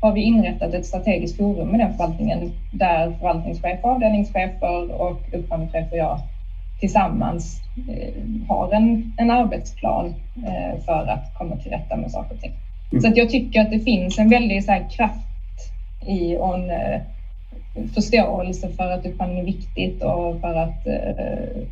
[0.00, 5.98] har vi inrättat ett strategiskt forum i den förvaltningen där förvaltningschefer, avdelningschefer och upphandlingschefer och
[5.98, 6.18] jag
[6.80, 10.14] tillsammans eh, har en, en arbetsplan
[10.46, 12.50] eh, för att komma till rätta med saker och ting.
[12.92, 13.00] Mm.
[13.00, 15.72] Så att jag tycker att det finns en väldig så kraft
[16.06, 17.00] i och en, eh,
[17.94, 20.86] förståelse för att upphandling är viktigt och för att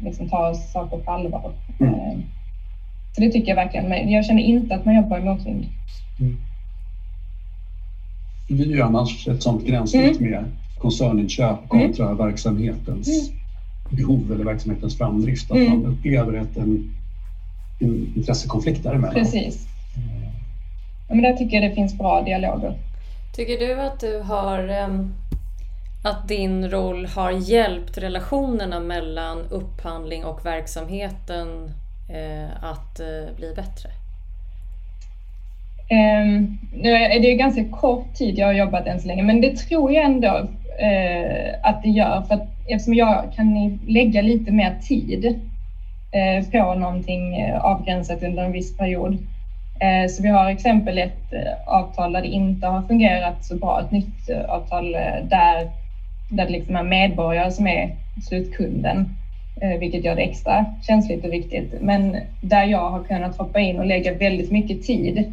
[0.02, 1.50] liksom ta saker på allvar.
[1.80, 2.22] Mm.
[3.14, 3.88] Så det tycker jag verkligen.
[3.88, 5.66] Men jag känner inte att man jobbar i motvind.
[6.20, 6.36] Mm.
[8.48, 10.30] Det blir ju annars ett sådant gränssnitt mm.
[10.30, 10.44] med
[10.78, 12.18] koncerninköp kontra mm.
[12.18, 13.36] verksamhetens mm.
[13.90, 15.50] behov eller verksamhetens framdrift.
[15.50, 15.70] Att mm.
[15.70, 16.94] man upplever ett, en,
[17.80, 19.14] en intressekonflikt däremellan.
[19.14, 19.66] Precis.
[21.08, 22.78] Ja, men där tycker jag det finns bra dialoger.
[23.36, 25.14] Tycker du att du har um
[26.04, 31.70] att din roll har hjälpt relationerna mellan upphandling och verksamheten
[32.08, 33.90] eh, att eh, bli bättre?
[35.88, 39.56] Ehm, nu är det ganska kort tid jag har jobbat än så länge, men det
[39.56, 42.22] tror jag ändå eh, att det gör.
[42.28, 45.24] För att eftersom jag kan lägga lite mer tid
[46.12, 49.18] eh, på någonting eh, avgränsat under en viss period.
[50.10, 51.32] Så vi har exempel ett
[51.66, 54.92] avtal där det inte har fungerat så bra, ett nytt avtal
[55.30, 55.68] där
[56.30, 57.90] där det liksom är medborgare som är
[58.28, 59.08] slutkunden,
[59.78, 61.74] vilket gör det extra känsligt och viktigt.
[61.80, 65.32] Men där jag har kunnat hoppa in och lägga väldigt mycket tid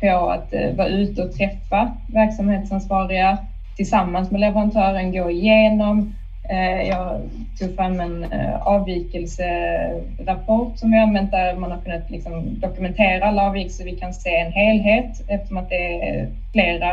[0.00, 3.38] på att eh, vara ute och träffa verksamhetsansvariga
[3.76, 6.14] tillsammans med leverantören, gå igenom.
[6.48, 7.20] Eh, jag
[7.58, 13.42] tog fram en eh, avvikelserapport som vi använt där man har kunnat liksom dokumentera alla
[13.42, 13.84] avvikelser.
[13.84, 16.92] Vi kan se en helhet eftersom att det är flera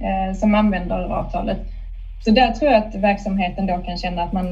[0.00, 1.58] eh, som använder avtalet.
[2.24, 4.46] Så där tror jag att verksamheten då kan känna att, man,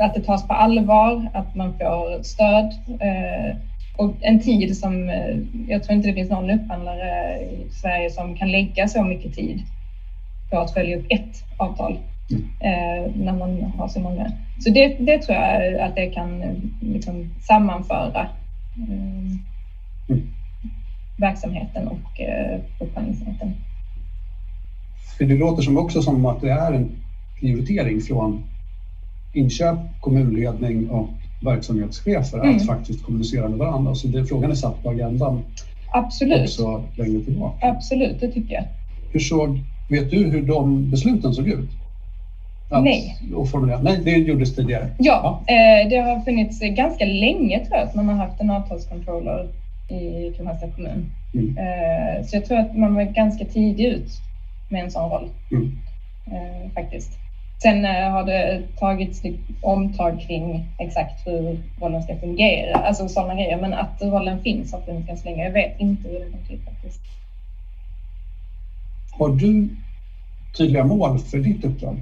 [0.00, 3.56] att det tas på allvar, att man får stöd eh,
[3.96, 5.36] och en tid som eh,
[5.68, 9.62] jag tror inte det finns någon upphandlare i Sverige som kan lägga så mycket tid
[10.50, 11.98] på att följa upp ett avtal
[12.60, 14.32] eh, när man har så många.
[14.58, 18.28] Så det, det tror jag att det kan liksom sammanföra
[18.76, 19.38] mm.
[21.18, 22.20] verksamheten och
[22.80, 23.54] upphandlingsenheten.
[25.18, 26.90] För det låter som också som att det är en
[27.40, 28.44] prioritering från
[29.32, 31.08] inköp, kommunledning och
[31.40, 32.56] verksamhetschefer mm.
[32.56, 33.94] att faktiskt kommunicera med varandra.
[33.94, 35.42] Så det, frågan är satt på agendan
[35.92, 36.42] Absolut.
[36.42, 37.66] också längre tillbaka.
[37.66, 38.64] Absolut, det tycker jag.
[39.12, 41.70] Hur såg, vet du hur de besluten såg ut?
[42.70, 43.16] Att, Nej.
[43.82, 44.88] Nej, det gjordes tidigare.
[44.98, 45.54] Ja, ja.
[45.54, 49.48] Eh, det har funnits ganska länge tror jag att man har haft en avtalskontroller
[49.88, 51.06] i Kristianstads kommun.
[51.34, 51.58] Mm.
[51.58, 54.10] Eh, så jag tror att man var ganska tidig ut
[54.68, 55.28] med en sån roll.
[55.50, 55.78] Mm.
[56.26, 57.10] Eh, faktiskt.
[57.62, 59.22] Sen eh, har det tagits
[59.62, 63.60] omtag kring exakt hur rollen ska fungera, alltså sådana grejer.
[63.60, 65.44] Men att rollen finns har funnits ganska länge.
[65.44, 67.00] Jag vet inte hur det går till faktiskt.
[69.18, 69.68] Har du
[70.58, 71.96] tydliga mål för ditt uppdrag?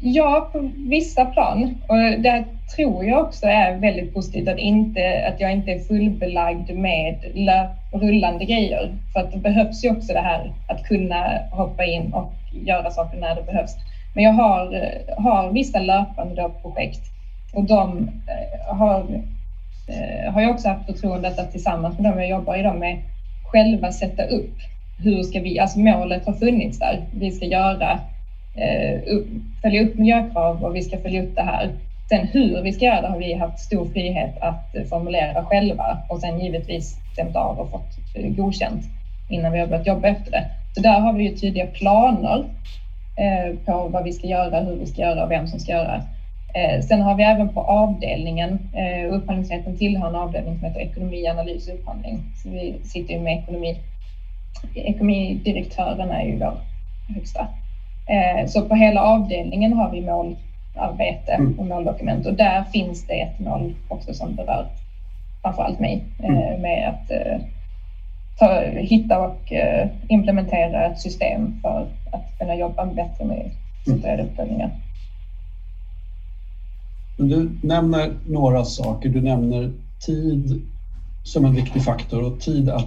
[0.00, 1.74] Ja, på vissa plan.
[1.86, 2.44] Och det
[2.76, 7.16] tror jag också är väldigt positivt att, inte, att jag inte är fullbelagd med
[7.92, 8.96] rullande grejer.
[9.12, 13.18] För att det behövs ju också det här att kunna hoppa in och göra saker
[13.18, 13.76] när det behövs.
[14.18, 17.00] Men jag har, eh, har vissa löpande projekt
[17.52, 19.00] och de eh, har,
[19.88, 22.98] eh, har jag också haft förtroendet att tillsammans med dem jag jobbar idag med
[23.52, 24.54] själva sätta upp
[25.04, 27.00] hur ska vi, alltså målet har funnits där.
[27.12, 28.00] Vi ska göra,
[29.62, 31.70] följa upp miljökrav och vi ska följa upp det här.
[32.08, 36.20] Sen hur vi ska göra det har vi haft stor frihet att formulera själva och
[36.20, 37.96] sen givetvis stämt av och fått
[38.36, 38.84] godkänt
[39.30, 40.44] innan vi har börjat jobba efter det.
[40.74, 42.44] Så där har vi ju tydliga planer
[43.64, 46.02] på vad vi ska göra, hur vi ska göra och vem som ska göra.
[46.54, 51.26] Eh, sen har vi även på avdelningen, eh, upphandlingsrätten tillhör en avdelning som heter ekonomi,
[51.26, 52.22] analys och upphandling.
[52.42, 53.76] Så vi sitter ju med ekonomi.
[54.74, 56.54] Ekonomidirektören är ju vår
[57.14, 57.46] högsta.
[58.46, 61.68] Så på hela avdelningen har vi målarbete och mm.
[61.68, 64.66] måldokument och där finns det ett mål också som berör
[65.42, 66.62] framförallt mig mm.
[66.62, 67.10] med att
[68.38, 73.50] ta, hitta och uh, implementera ett system för att kunna jobba bättre med
[73.82, 74.30] strukturerade mm.
[74.30, 74.70] uppföljningar.
[77.16, 79.08] Du nämner några saker.
[79.08, 79.72] Du nämner
[80.06, 80.62] tid
[81.24, 82.86] som en viktig faktor och tid att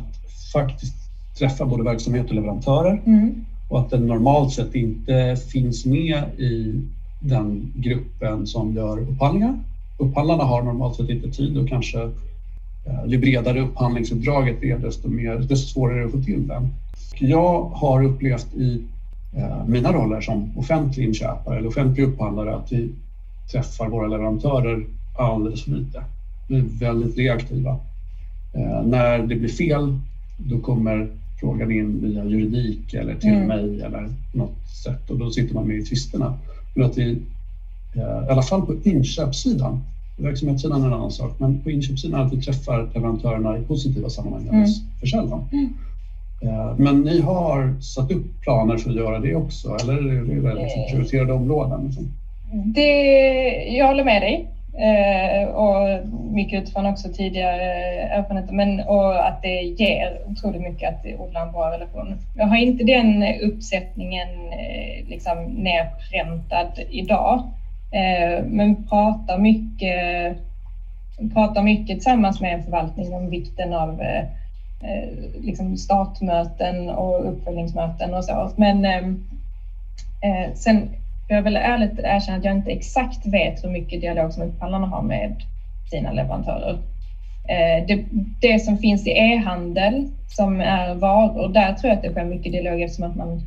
[0.53, 0.95] faktiskt
[1.39, 3.45] träffa både verksamhet och leverantörer mm.
[3.69, 6.81] och att den normalt sett inte finns med i
[7.19, 9.55] den gruppen som gör upphandlingar.
[9.97, 12.30] Upphandlarna har normalt sett inte tid och kanske Eh,
[13.07, 16.69] ju bredare upphandlingsuppdraget är, desto, mer, desto svårare är det att få till den.
[17.19, 18.83] Jag har upplevt i
[19.35, 22.89] eh, mina roller som offentlig inköpare eller offentlig upphandlare att vi
[23.51, 24.85] träffar våra leverantörer
[25.17, 26.03] alldeles för lite.
[26.49, 27.79] Vi är väldigt reaktiva.
[28.53, 29.97] Eh, när det blir fel,
[30.37, 33.47] då kommer frågan in via juridik eller till mm.
[33.47, 36.37] mig eller något sätt och då sitter man med i tvisterna.
[36.75, 37.09] Men att vi,
[37.95, 39.81] i alla fall på inköpssidan,
[40.17, 44.47] verksamhetssidan är en annan sak, men på inköpssidan att vi träffar leverantörerna i positiva sammanhang
[44.47, 44.65] mm.
[44.99, 45.49] för sällan.
[45.51, 45.73] Mm.
[46.43, 50.61] Eh, men ni har satt upp planer för att göra det också, eller är det
[50.61, 51.85] liksom prioriterade områden?
[51.85, 52.11] Liksom?
[52.51, 52.91] Det,
[53.77, 54.47] jag håller med dig.
[54.73, 57.63] Eh, och mycket utifrån också tidigare
[58.01, 62.15] erfarenheter, men och att det ger otroligt mycket att odla en bra relation.
[62.37, 64.29] Jag har inte den uppsättningen
[65.07, 67.43] liksom nerpräntad idag,
[67.91, 70.37] Eh, men pratar mycket,
[71.33, 74.23] pratar mycket tillsammans med en förvaltning om vikten av eh,
[74.83, 78.49] eh, liksom startmöten och uppföljningsmöten och så.
[78.55, 79.17] Men ehm,
[80.21, 80.87] eh, sen
[81.27, 85.01] jag väl ärligt erkänna att jag inte exakt vet hur mycket dialog som upphandlarna har
[85.01, 85.33] med
[85.89, 86.77] sina leverantörer.
[87.87, 87.99] Det,
[88.41, 92.51] det som finns i e-handel som är varor, där tror jag att det sker mycket
[92.51, 93.39] dialog eftersom att man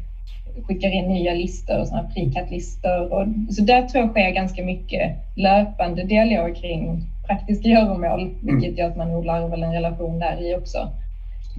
[0.62, 3.29] skickar in nya listor och sådana precat-listor.
[3.53, 8.37] Så där tror jag sker ganska mycket löpande dialog kring praktiska göromål, mm.
[8.43, 10.88] vilket gör att man odlar väl en relation där i också.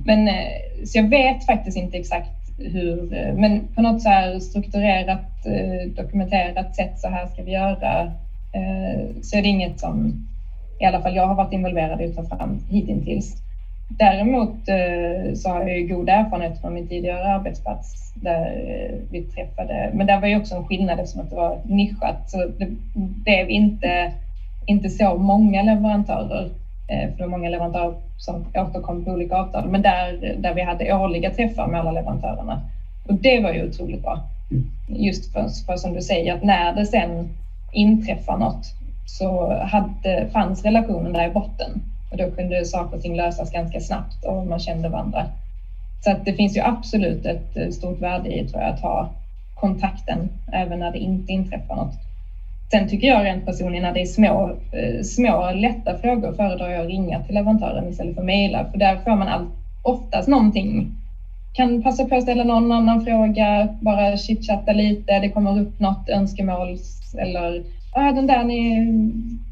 [0.06, 4.40] Men eh, så jag vet faktiskt inte exakt hur, eh, men på något så här
[4.40, 8.12] strukturerat, eh, dokumenterat sätt, så här ska vi göra,
[9.22, 10.26] så är det inget som
[10.80, 13.45] i alla fall jag har varit involverad i att ta fram hittills.
[13.88, 19.21] Däremot eh, så har jag ju god erfarenhet från min tidigare arbetsplats där eh, vi
[19.21, 22.67] träffade, men där var ju också en skillnad eftersom att det var nischat så det
[22.93, 24.12] blev inte,
[24.65, 26.50] inte så många leverantörer,
[26.88, 30.62] eh, för det var många leverantörer som återkom på olika avtal, men där, där vi
[30.62, 32.60] hade årliga träffar med alla leverantörerna.
[33.08, 34.19] Och det var ju otroligt bra.
[34.88, 37.28] Just för, för som du säger, att när det sen
[37.71, 38.74] inträffar något
[39.06, 41.82] så hade, fanns relationen där i botten
[42.15, 45.25] för då kunde saker och ting lösas ganska snabbt och man kände varandra.
[46.04, 49.08] Så att det finns ju absolut ett eh, stort värde i tror jag, att ha
[49.54, 51.91] kontakten även när det inte inträffar något.
[52.71, 56.82] Sen tycker jag rent personligen när det är små, eh, små lätta frågor föredrar jag
[56.82, 59.45] att ringa till leverantören istället för att mejla för där får man all,
[59.82, 60.88] oftast någonting.
[61.54, 66.10] Kan passa på att ställa någon annan fråga, bara chitchatta lite, det kommer upp något
[66.10, 66.78] önskemål
[67.17, 67.62] eller
[67.96, 68.88] ah, den där ni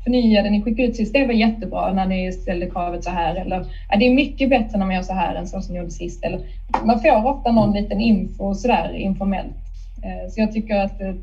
[0.04, 3.36] förnyade, ni skickade ut sist, det var jättebra när ni ställde kravet så här.
[3.36, 5.80] Eller ah, det är mycket bättre när man gör så här än så som ni
[5.80, 6.24] gjorde sist.
[6.24, 6.40] Eller,
[6.86, 9.56] man får ofta någon liten info sådär informellt.
[10.04, 11.14] Eh, så jag tycker att eh,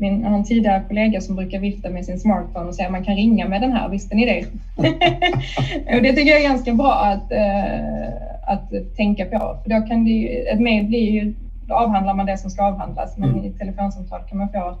[0.00, 3.04] min, jag har en tidigare kollega som brukar vifta med sin smartphone och säga man
[3.04, 4.44] kan ringa med den här, visste ni det?
[5.96, 9.56] och det tycker jag är ganska bra att, uh, att tänka på.
[9.62, 11.34] För då kan det ett mejl blir ju,
[11.66, 13.44] då avhandlar man det som ska avhandlas, men mm.
[13.44, 14.74] i telefonsamtal kan man få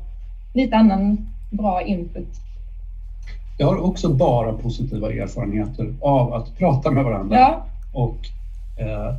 [0.54, 2.28] lite annan bra input.
[3.58, 7.38] Jag har också bara positiva erfarenheter av att prata med varandra.
[7.38, 7.66] Ja.
[7.92, 8.16] Och
[8.78, 9.14] eh,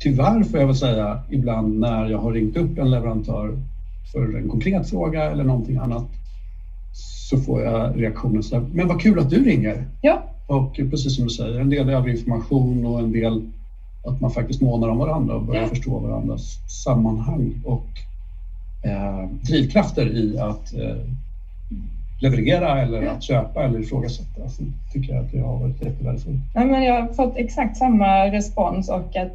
[0.00, 3.56] tyvärr får jag väl säga ibland när jag har ringt upp en leverantör
[4.12, 6.04] för en konkret fråga eller någonting annat
[7.28, 9.86] så får jag reaktionen så här, men vad kul att du ringer.
[10.00, 10.22] Ja.
[10.46, 13.42] Och precis som du säger, en del är information och en del
[14.04, 15.68] att man faktiskt månar om varandra och börjar ja.
[15.68, 17.86] förstå varandras sammanhang och
[18.82, 20.96] eh, drivkrafter i att eh,
[22.20, 24.48] leverera eller att köpa eller ifrågasätta.
[24.48, 24.62] Så
[24.92, 26.40] tycker jag att det har varit jättevärdefullt.
[26.54, 29.28] Ja, men jag har fått exakt samma respons och att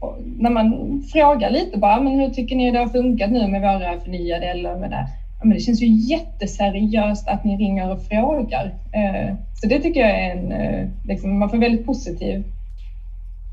[0.00, 3.60] och när man frågar lite bara, men hur tycker ni det har funkat nu med
[3.60, 5.06] våra förnyade eller med det?
[5.38, 8.72] Ja, men det känns ju jätteseriöst att ni ringer och frågar.
[8.92, 12.42] Eh, så det tycker jag är en, eh, liksom, man får väldigt positiv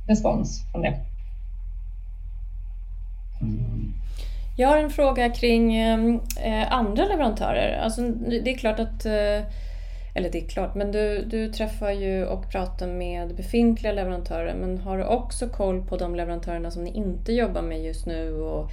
[0.07, 0.93] respons från det.
[3.41, 3.76] Mm.
[4.59, 7.79] Jag har en fråga kring ehm, eh, andra leverantörer.
[7.79, 8.01] Alltså,
[8.43, 9.43] det är klart att eh,
[10.15, 14.77] eller det är klart, men du, du träffar ju och pratar med befintliga leverantörer men
[14.77, 18.71] har du också koll på de leverantörerna som ni inte jobbar med just nu och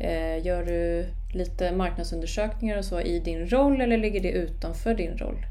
[0.00, 5.18] eh, gör du lite marknadsundersökningar och så i din roll eller ligger det utanför din
[5.18, 5.46] roll?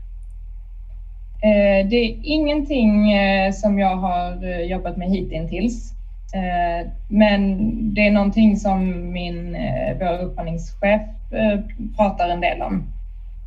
[1.44, 5.95] Eh, det är ingenting eh, som jag har eh, jobbat med hittills.
[6.36, 7.58] Eh, men
[7.94, 11.60] det är någonting som min, eh, vår upphandlingschef eh,
[11.96, 12.84] pratar en del om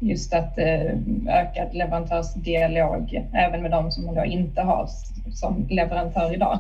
[0.01, 0.59] just att
[1.29, 4.87] ökad leverantörsdialog även med de som man då inte har
[5.33, 6.59] som leverantör idag.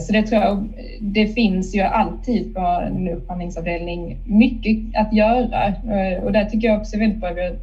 [0.00, 0.68] Så det tror jag,
[1.00, 5.74] det finns ju alltid på en upphandlingsavdelning mycket att göra
[6.22, 7.56] och där tycker jag också väldigt bra att vi har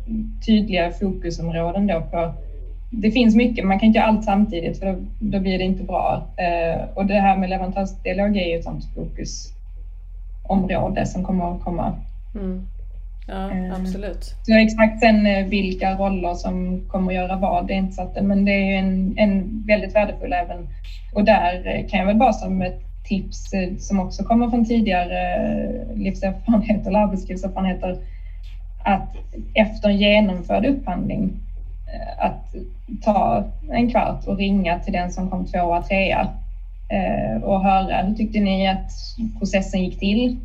[0.45, 2.31] tydliga fokusområden då på
[2.89, 5.83] det finns mycket, man kan inte göra allt samtidigt för då, då blir det inte
[5.83, 6.23] bra.
[6.93, 11.93] Och det här med leverantörsdialog är ju ett sådant fokusområde som kommer att komma.
[12.35, 12.65] Mm.
[13.27, 14.35] Ja, eh, absolut.
[14.43, 18.01] Så exakt sen eh, vilka roller som kommer att göra vad, det är inte så
[18.01, 20.67] att, men det är ju en, en väldigt värdefull även.
[21.13, 25.49] Och där eh, kan jag väl bara som ett tips som också kommer från tidigare
[25.95, 27.97] livserfarenheter eller arbetslivserfarenheter
[28.83, 29.15] att
[29.53, 31.33] efter en genomförd upphandling
[31.93, 32.55] Eh, att
[33.01, 36.29] ta en kvart och ringa till den som kom tvåa, trea
[36.89, 38.91] eh, och höra hur tyckte ni att
[39.39, 40.38] processen gick till?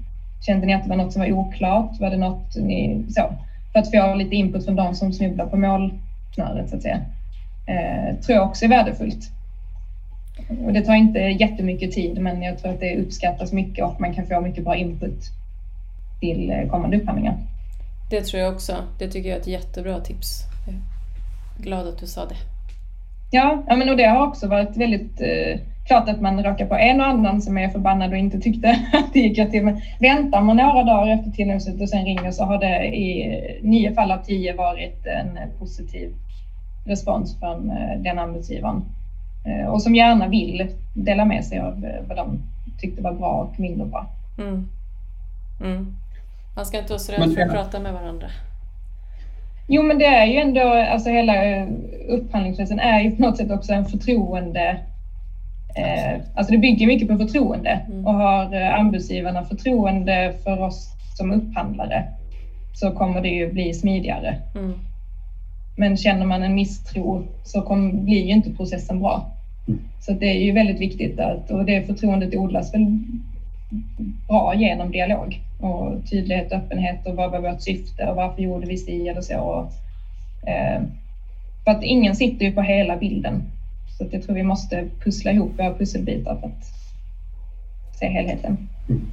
[0.47, 2.01] Kände ni att det var något som var oklart?
[2.01, 3.33] Var det något ni så?
[3.73, 7.01] För att få lite input från de som snubblar på målsnöret så att säga.
[7.67, 9.31] Eh, tror jag också är värdefullt.
[10.65, 14.15] Och det tar inte jättemycket tid men jag tror att det uppskattas mycket och man
[14.15, 15.31] kan få mycket bra input
[16.21, 17.35] till eh, kommande upphandlingar.
[18.11, 18.77] Det tror jag också.
[18.99, 20.52] Det tycker jag är ett jättebra tips.
[21.59, 22.37] Glad att du sa det.
[23.31, 26.75] Ja, ja men och det har också varit väldigt eh, klart att man råkar på
[26.75, 29.65] en och annan som är förbannad och inte tyckte att det gick rätt till.
[29.65, 33.95] Men väntar man några dagar efter tillnämnelsen och sen ringer så har det i nio
[33.95, 36.15] fall av tio varit en positiv
[36.85, 38.85] respons från eh, den anbudsgivaren.
[39.45, 42.43] Eh, och som gärna vill dela med sig av eh, vad de
[42.81, 44.07] tyckte var bra och mindre bra.
[44.39, 44.69] Mm.
[45.61, 45.97] Mm.
[46.57, 48.27] Man ska inte vara så rädd för att prata med varandra.
[49.67, 51.67] Jo, men det är ju ändå, alltså hela
[52.09, 54.79] upphandlingsprocessen är ju på något sätt också en förtroende
[55.75, 58.07] Eh, alltså det bygger mycket på förtroende mm.
[58.07, 62.05] och har eh, anbudsgivarna förtroende för oss som upphandlare
[62.75, 64.37] så kommer det ju bli smidigare.
[64.55, 64.73] Mm.
[65.77, 69.23] Men känner man en misstro så kommer, blir ju inte processen bra.
[69.69, 69.81] Mm.
[70.01, 72.99] Så det är ju väldigt viktigt att, och det förtroendet odlas väl
[74.29, 78.67] bra genom dialog och tydlighet och öppenhet och vad var vårt syfte och varför gjorde
[78.67, 79.39] vi si eller så.
[79.39, 80.81] Och, eh,
[81.65, 83.43] för att ingen sitter ju på hela bilden
[83.99, 86.73] så jag tror vi måste pussla ihop våra pusselbitar för att
[87.99, 88.69] se helheten.
[88.89, 89.07] Mm.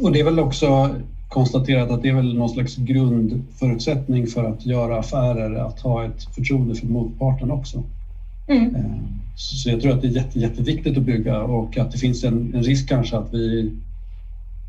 [0.00, 0.94] Och det är väl också
[1.28, 6.22] konstaterat att det är väl någon slags grundförutsättning för att göra affärer, att ha ett
[6.34, 7.82] förtroende för motparten också.
[8.46, 8.74] Mm.
[8.74, 8.82] Eh,
[9.36, 12.54] så jag tror att det är jätte, jätteviktigt att bygga och att det finns en,
[12.54, 13.72] en risk kanske att vi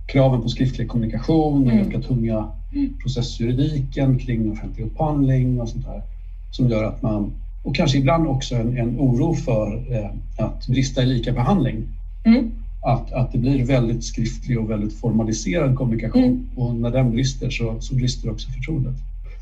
[0.07, 1.89] kraven på skriftlig kommunikation, den mm.
[1.89, 2.93] ganska tunga mm.
[3.01, 6.01] processjuridiken kring offentlig upphandling och sånt där
[6.51, 7.31] som gör att man
[7.63, 11.87] och kanske ibland också en, en oro för eh, att brista i lika behandling.
[12.25, 12.51] Mm.
[12.83, 16.47] Att, att det blir väldigt skriftlig och väldigt formaliserad kommunikation mm.
[16.55, 18.95] och när den brister så, så brister också förtroendet.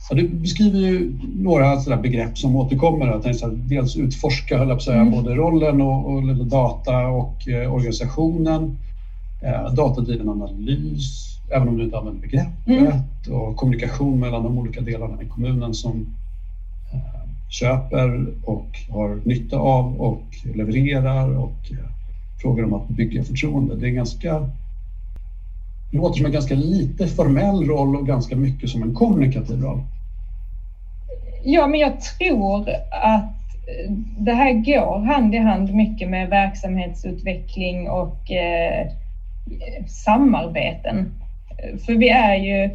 [0.10, 3.08] Ja, du beskriver ju några sådär begrepp som återkommer.
[3.08, 5.12] Att så dels utforska höll jag på säga, mm.
[5.12, 8.78] både rollen och, och data och eh, organisationen.
[9.42, 12.68] Eh, datadriven analys, även om du inte använder begreppet.
[13.28, 13.42] Mm.
[13.42, 16.06] Och kommunikation mellan de olika delarna i kommunen som
[17.50, 20.24] köper och har nytta av och
[20.56, 21.78] levererar och eh,
[22.42, 23.76] frågar om att bygga förtroende.
[23.76, 24.50] Det är ganska
[25.96, 29.82] låter som en ganska lite formell roll och ganska mycket som en kommunikativ roll.
[31.44, 33.24] Ja, men jag tror att
[33.68, 38.88] eh, det här går hand i hand mycket med verksamhetsutveckling och eh,
[39.88, 41.06] samarbeten.
[41.86, 42.70] För vi är ju,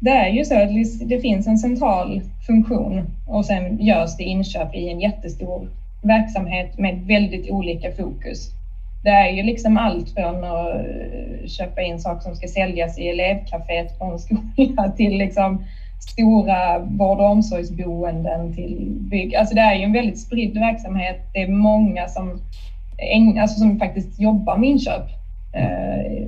[0.00, 4.74] det är ju så att det finns en central funktion och sen görs det inköp
[4.74, 5.68] i en jättestor
[6.02, 8.57] verksamhet med väldigt olika fokus.
[9.02, 13.08] Det är ju liksom allt från att eh, köpa in saker som ska säljas i
[13.08, 15.58] elevkaféet på en skola till liksom
[16.00, 19.34] stora vård och omsorgsboenden till bygg.
[19.34, 21.16] Alltså det är ju en väldigt spridd verksamhet.
[21.32, 22.38] Det är många som,
[23.38, 25.02] alltså som faktiskt jobbar med inköp
[25.52, 26.26] eh,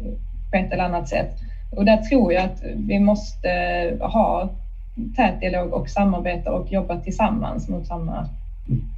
[0.50, 1.28] på ett eller annat sätt.
[1.70, 3.48] Och där tror jag att vi måste
[4.00, 4.48] ha
[5.16, 8.26] tät dialog och samarbeta och jobba tillsammans mot samma,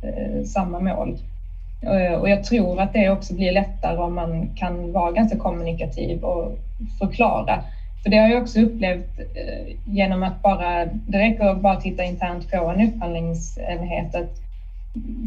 [0.03, 1.15] eh, samma mål.
[1.83, 6.25] Eh, och jag tror att det också blir lättare om man kan vara ganska kommunikativ
[6.25, 6.59] och
[6.99, 7.63] förklara.
[8.03, 12.05] För det har jag också upplevt eh, genom att bara, det räcker att bara titta
[12.05, 14.15] internt på en upphandlingsenhet.
[14.15, 14.43] Att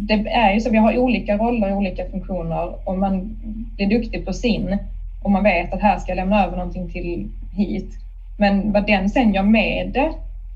[0.08, 3.38] det är ju så, vi har olika roller och olika funktioner och man
[3.76, 4.78] blir duktig på sin
[5.24, 7.90] och man vet att här ska jag lämna över någonting till hit.
[8.38, 10.12] Men vad den sen gör med det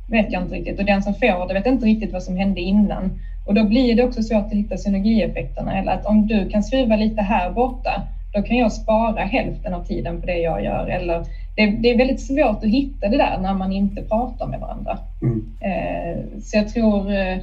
[0.08, 2.62] vet jag inte riktigt och den som får det vet inte riktigt vad som hände
[2.62, 3.12] innan.
[3.46, 5.80] Och då blir det också svårt att hitta synergieffekterna.
[5.80, 8.02] Eller att om du kan skruva lite här borta,
[8.34, 10.88] då kan jag spara hälften av tiden på det jag gör.
[10.88, 11.26] Eller
[11.56, 14.98] det, det är väldigt svårt att hitta det där när man inte pratar med varandra.
[15.22, 15.46] Mm.
[15.62, 17.38] Eh, så jag tror, eh,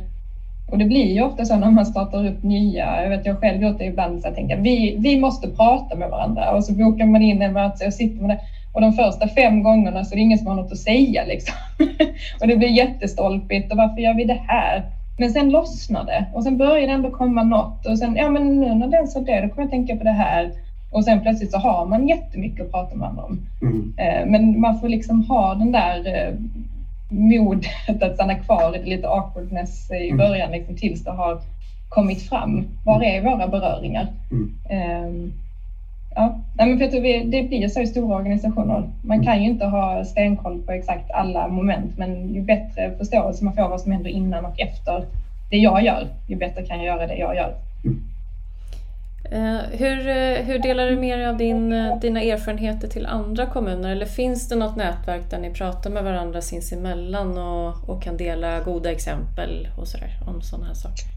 [0.70, 3.62] och det blir ju ofta så när man startar upp nya, jag vet jag själv
[3.62, 7.06] gjort det ibland, så jag tänker vi, vi måste prata med varandra och så bokar
[7.06, 8.38] man in en möte och sitter man där.
[8.72, 11.54] Och de första fem gångerna så är det ingen som har något att säga liksom.
[12.40, 14.82] och det blir jättestolpigt och varför gör vi det här?
[15.18, 18.60] Men sen lossnar det och sen börjar det ändå komma något och sen, ja men
[18.60, 20.50] nu när den sa det, då kommer jag tänka på det här.
[20.92, 23.38] Och sen plötsligt så har man jättemycket att prata med varandra om.
[23.62, 23.94] Mm.
[23.98, 26.34] Eh, men man får liksom ha den där eh,
[27.08, 30.16] modet att stanna kvar i det lite awkwardness i mm.
[30.16, 31.38] början liksom, tills det har
[31.88, 32.64] kommit fram.
[32.84, 34.06] Var är våra beröringar?
[34.30, 35.06] Mm.
[35.06, 35.32] Um,
[36.16, 38.90] ja, men för jag tror vi, det blir så i stora organisationer.
[39.02, 43.54] Man kan ju inte ha stenkoll på exakt alla moment, men ju bättre förståelse man
[43.54, 45.04] får vad som händer innan och efter
[45.50, 47.54] det jag gör, ju bättre kan jag göra det jag gör.
[47.84, 48.02] Mm.
[49.72, 53.90] Hur, eh, hur delar du med dig av din, eh, dina erfarenheter till andra kommuner?
[53.90, 58.60] Eller finns det något nätverk där ni pratar med varandra sinsemellan och, och kan dela
[58.60, 61.15] goda exempel och sådär, om sådana här saker?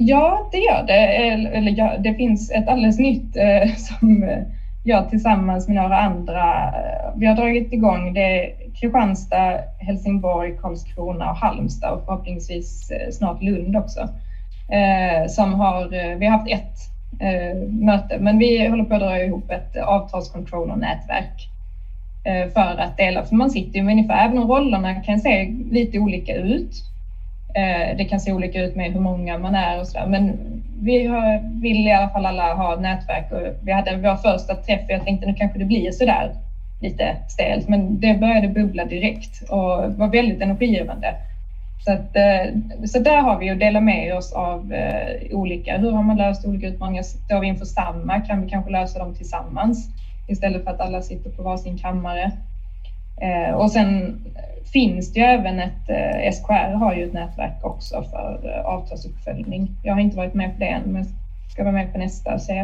[0.00, 1.06] Ja, det gör det.
[1.54, 4.42] Eller, ja, det finns ett alldeles nytt eh, som eh,
[4.84, 11.36] jag tillsammans med några andra, eh, vi har dragit igång det Kristianstad, Helsingborg, Karlskrona och
[11.36, 14.00] Halmstad och förhoppningsvis eh, snart Lund också.
[14.68, 16.78] Eh, som har, vi har haft ett
[17.20, 18.18] eh, möte.
[18.18, 21.48] Men vi håller på att dra ihop ett avtalscontroller-nätverk
[22.24, 25.46] eh, för att dela, för man sitter ju med ungefär, även om rollerna kan se
[25.70, 26.84] lite olika ut.
[27.54, 30.36] Eh, det kan se olika ut med hur många man är och sådär, men
[30.82, 34.80] vi har, vill i alla fall alla ha nätverk och vi hade vår första träff
[34.84, 36.30] och jag tänkte nu kanske det blir sådär
[36.80, 41.14] lite stelt, men det började bubbla direkt och var väldigt energigivande.
[41.84, 42.54] Så, att, eh,
[42.86, 46.44] så där har vi att dela med oss av eh, olika, hur har man löst
[46.44, 47.02] olika utmaningar?
[47.02, 48.20] Står vi inför samma?
[48.20, 49.88] Kan vi kanske lösa dem tillsammans
[50.28, 52.30] istället för att alla sitter på varsin kammare?
[53.20, 54.20] Eh, och sen
[54.72, 59.70] finns det ju även ett, SKR har ju ett nätverk också för avtalsuppföljning.
[59.82, 61.04] Jag har inte varit med på det än, men
[61.52, 62.60] ska vara med på nästa och se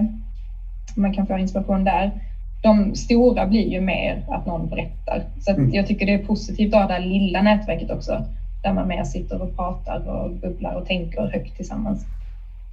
[0.96, 2.10] om man kan få inspiration där.
[2.62, 5.22] De stora blir ju mer att någon berättar.
[5.40, 5.70] Så mm.
[5.72, 8.22] jag tycker det är positivt att ha det här lilla nätverket också
[8.62, 12.06] där man mer sitter och pratar och bubblar och tänker högt tillsammans.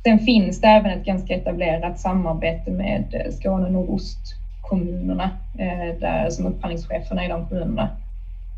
[0.03, 4.40] Sen finns det även ett ganska etablerat samarbete med Skåne nordostkommunerna
[4.71, 7.89] eh, där, som upphandlingscheferna i de kommunerna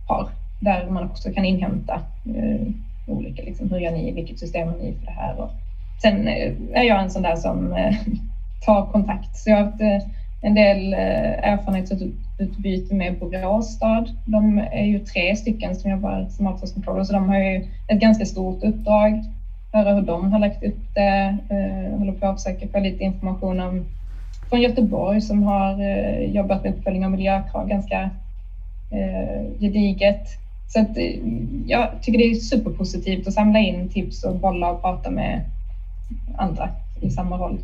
[0.07, 0.27] har.
[0.59, 2.01] Där man också kan inhämta
[2.35, 2.67] eh,
[3.07, 5.39] olika, liksom, hur gör ni, vilket system har ni för det här?
[5.39, 5.49] Och
[6.01, 7.95] sen eh, är jag en sån där som eh,
[8.65, 9.35] tar kontakt.
[9.37, 9.97] Så jag har haft eh,
[10.41, 14.09] en del eh, erfarenhetsutbyte med Borås stad.
[14.25, 18.25] De är ju tre stycken som jobbar som avtalskontroller, så de har ju ett ganska
[18.25, 19.23] stort uppdrag.
[19.71, 21.37] Höra hur de har lagt upp det.
[21.49, 23.83] Eh, håller på att försöka få lite information om
[24.53, 28.01] från Göteborg som har eh, jobbat med uppföljning av miljökrav ganska
[28.91, 30.27] eh, gediget.
[30.67, 31.19] Så att, eh,
[31.67, 35.41] jag tycker det är superpositivt att samla in tips och bolla och prata med
[36.37, 36.69] andra
[37.01, 37.57] i samma roll.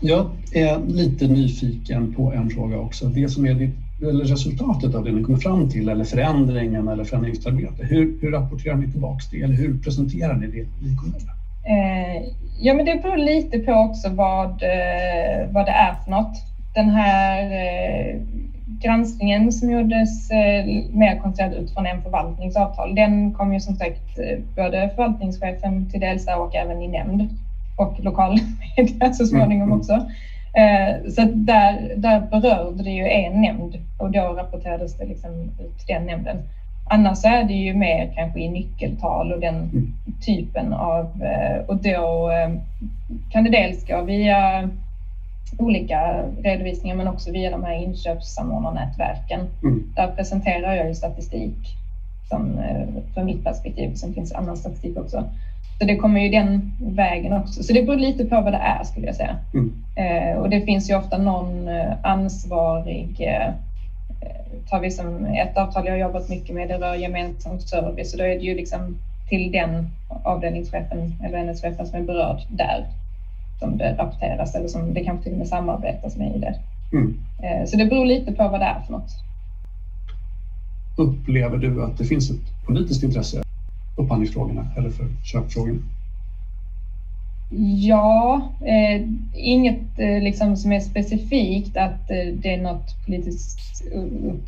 [0.00, 3.06] Jag är lite nyfiken på en fråga också.
[3.06, 7.04] Det som är ditt, eller resultatet av det ni kommer fram till eller förändringen eller
[7.04, 7.86] förändringsarbete.
[7.86, 11.36] Hur, hur rapporterar ni tillbaka det eller hur presenterar ni det i kommunen?
[11.66, 12.22] Eh,
[12.58, 16.36] ja, men det beror lite på också vad, eh, vad det är för något.
[16.74, 18.20] Den här, eh,
[18.82, 20.30] granskningen som gjordes
[20.90, 24.18] mer koncentrerat utifrån en förvaltningsavtal, den kom ju som sagt
[24.56, 27.28] både förvaltningschefen till dels och även i nämnd
[27.76, 28.38] och lokal
[28.76, 29.78] media så småningom mm.
[29.78, 30.06] också.
[31.14, 35.94] Så där, där berörde det ju en nämnd och då rapporterades det liksom ut till
[35.94, 36.36] den nämnden.
[36.88, 39.92] Annars är det ju mer kanske i nyckeltal och den mm.
[40.26, 41.22] typen av...
[41.22, 42.50] Eh, och då eh,
[43.30, 44.70] kan det dels gå via
[45.58, 49.40] olika redovisningar men också via de här inköpssamordnarnätverken.
[49.62, 49.92] Mm.
[49.96, 51.76] Där presenterar jag ju statistik
[52.28, 53.94] som, eh, för mitt perspektiv.
[53.94, 55.24] Sen finns annan statistik också.
[55.78, 57.62] Så det kommer ju den vägen också.
[57.62, 59.36] Så det beror lite på vad det är skulle jag säga.
[59.54, 60.38] Mm.
[60.38, 61.68] och det finns ju ofta någon
[62.02, 63.28] ansvarig
[64.70, 68.18] tar vi som ett avtal jag har jobbat mycket med, det rör gemensam service och
[68.18, 68.98] då är det ju liksom
[69.28, 69.90] till den
[70.22, 72.86] avdelningschefen eller enhetschefen som är berörd där
[73.58, 76.54] som det rapporteras eller som det kanske till och med samarbetas med i det.
[76.92, 77.18] Mm.
[77.42, 79.10] Eh, så det beror lite på vad det är för något.
[80.98, 83.42] Upplever du att det finns ett politiskt intresse
[83.96, 85.78] upphandlingsfrågorna eller för köpfrågorna?
[87.78, 89.02] Ja, eh,
[89.34, 93.58] inget eh, liksom som är specifikt att eh, det är något politiskt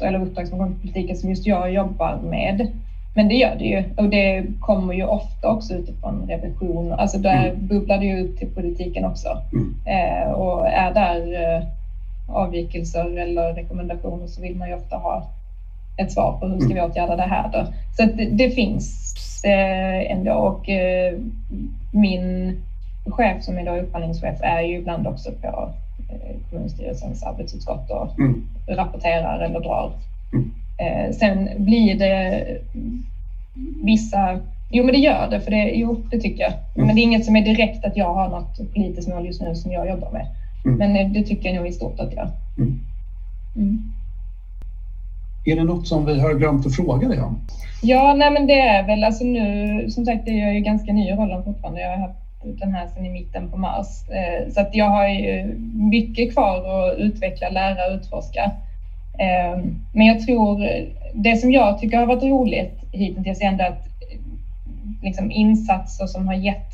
[0.01, 2.69] eller uppdrag som kommer till politiken som just jag jobbar med.
[3.15, 6.93] Men det gör det ju och det kommer ju ofta också utifrån revision.
[6.93, 7.67] Alltså där mm.
[7.67, 9.29] bubblar det ju upp till politiken också.
[9.53, 9.75] Mm.
[9.87, 11.63] Eh, och är där eh,
[12.29, 15.29] avvikelser eller rekommendationer så vill man ju ofta ha
[15.97, 16.91] ett svar på hur ska vi mm.
[16.91, 17.67] åtgärda det här då.
[17.97, 20.69] Så det, det, finns eh, ändå och
[21.93, 22.57] min
[23.11, 25.73] chef som är då upphandlingschef är ju ibland också på
[26.09, 28.49] eh, kommunstyrelsens arbetsutskott och mm.
[28.67, 29.93] rapporterar eller drar.
[30.33, 30.51] Mm.
[30.79, 32.45] Eh, sen blir det
[33.83, 34.41] vissa
[34.71, 36.53] Jo, men det gör det, för det, jo, det tycker jag.
[36.53, 36.87] Mm.
[36.87, 39.55] Men det är inget som är direkt att jag har något politiskt mål just nu
[39.55, 40.27] som jag jobbar med.
[40.65, 40.79] Mm.
[40.79, 42.29] Men eh, det tycker jag nog i stort att jag.
[42.59, 42.81] Mm.
[43.57, 43.93] mm.
[45.45, 47.41] Är det något som vi har glömt att fråga dig om?
[47.83, 51.09] Ja, nej, men det är väl alltså nu, som sagt, jag är ju ganska ny
[51.09, 51.81] i rollen fortfarande.
[51.81, 54.09] Jag har haft den här sedan i mitten på mars.
[54.09, 58.51] Eh, så att jag har ju mycket kvar att utveckla, lära och utforska.
[59.19, 59.59] Eh,
[59.93, 60.69] men jag tror
[61.15, 64.19] det som jag tycker har varit roligt hittills är ändå att eh,
[65.03, 66.65] liksom insatser som har gett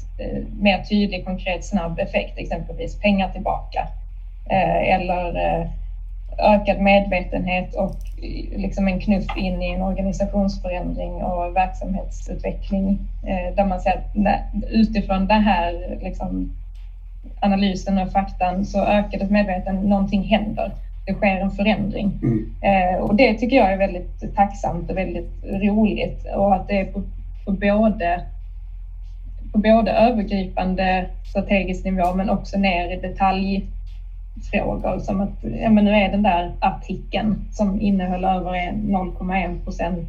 [0.60, 3.88] mer tydlig, konkret, snabb effekt, exempelvis pengar tillbaka
[4.86, 5.32] eller
[6.39, 7.97] ökad medvetenhet och
[8.57, 14.14] liksom en knuff in i en organisationsförändring och verksamhetsutveckling eh, där man ser att
[14.70, 16.51] utifrån den här liksom,
[17.41, 20.72] analysen och faktan så ökar det medveten, någonting händer.
[21.07, 22.12] Det sker en förändring.
[22.22, 22.55] Mm.
[22.62, 26.85] Eh, och det tycker jag är väldigt tacksamt och väldigt roligt och att det är
[26.85, 27.03] på,
[27.45, 28.20] på både
[29.53, 33.64] på både övergripande strategisk nivå men också ner i detalj
[34.43, 40.09] frågor som att ja, men nu är den där artikeln som innehöll över 0,1 procent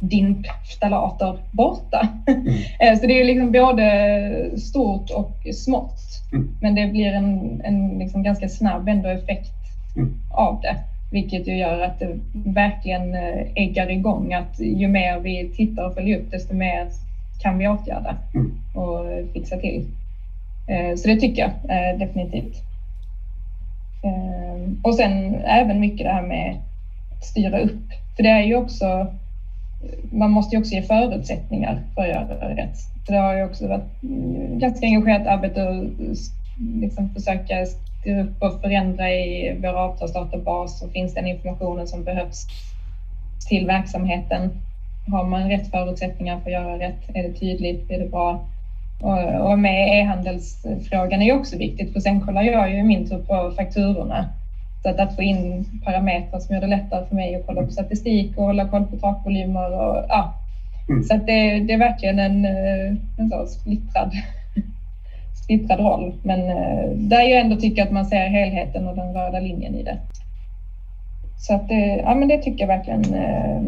[0.00, 2.08] DINP-ftalater borta.
[2.26, 2.46] Mm.
[2.80, 6.00] Eh, så det är liksom både stort och smått.
[6.32, 6.48] Mm.
[6.60, 9.52] Men det blir en, en liksom ganska snabb ändå effekt
[9.96, 10.14] mm.
[10.30, 10.76] av det.
[11.12, 15.94] Vilket ju gör att det verkligen eh, äggar igång att ju mer vi tittar och
[15.94, 16.88] följer upp desto mer
[17.42, 18.52] kan vi åtgärda mm.
[18.74, 19.84] och fixa till.
[20.68, 22.65] Eh, så det tycker jag definitivt.
[24.06, 26.56] Ehm, och sen även mycket det här med
[27.10, 27.82] att styra upp.
[28.16, 29.06] För det är ju också,
[30.10, 32.76] man måste ju också ge förutsättningar för att göra rätt.
[33.06, 34.00] Så det har ju också varit
[34.60, 36.00] ganska engagerat arbete att
[36.58, 42.46] liksom försöka styra upp och förändra i vår avtalsdatabas och finns den informationen som behövs
[43.48, 44.50] till verksamheten.
[45.06, 47.08] Har man rätt förutsättningar för att göra rätt?
[47.14, 47.90] Är det tydligt?
[47.90, 48.36] Är det bra?
[49.00, 53.18] Och, och med e-handelsfrågan är också viktigt för sen kollar jag ju i min tur
[53.18, 54.28] på fakturorna.
[54.82, 57.70] Så att, att få in parametrar som gör det lättare för mig att kolla på
[57.70, 60.34] statistik och hålla koll på takvolymer och ja.
[60.88, 61.02] Mm.
[61.02, 64.12] Så att det, det, är verkligen en, eh, en så splittrad,
[65.44, 66.14] splittrad roll.
[66.22, 69.82] Men eh, där jag ändå tycker att man ser helheten och den röda linjen i
[69.82, 69.98] det.
[71.38, 73.14] Så att det, ja men det tycker jag verkligen.
[73.14, 73.60] Eh,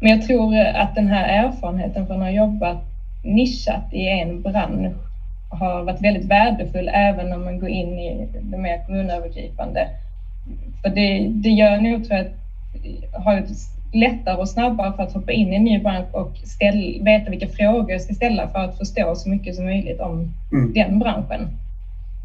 [0.00, 2.93] men jag tror att den här erfarenheten från att ha jobbat
[3.24, 4.92] nischat i en bransch
[5.48, 9.88] har varit väldigt värdefull även om man går in i det mer kommunövergripande.
[10.82, 13.44] För det, det gör nog tror jag att har
[13.92, 17.48] lättare och snabbare för att hoppa in i en ny bransch och ställ, veta vilka
[17.48, 20.72] frågor jag ska ställa för att förstå så mycket som möjligt om mm.
[20.72, 21.48] den branschen.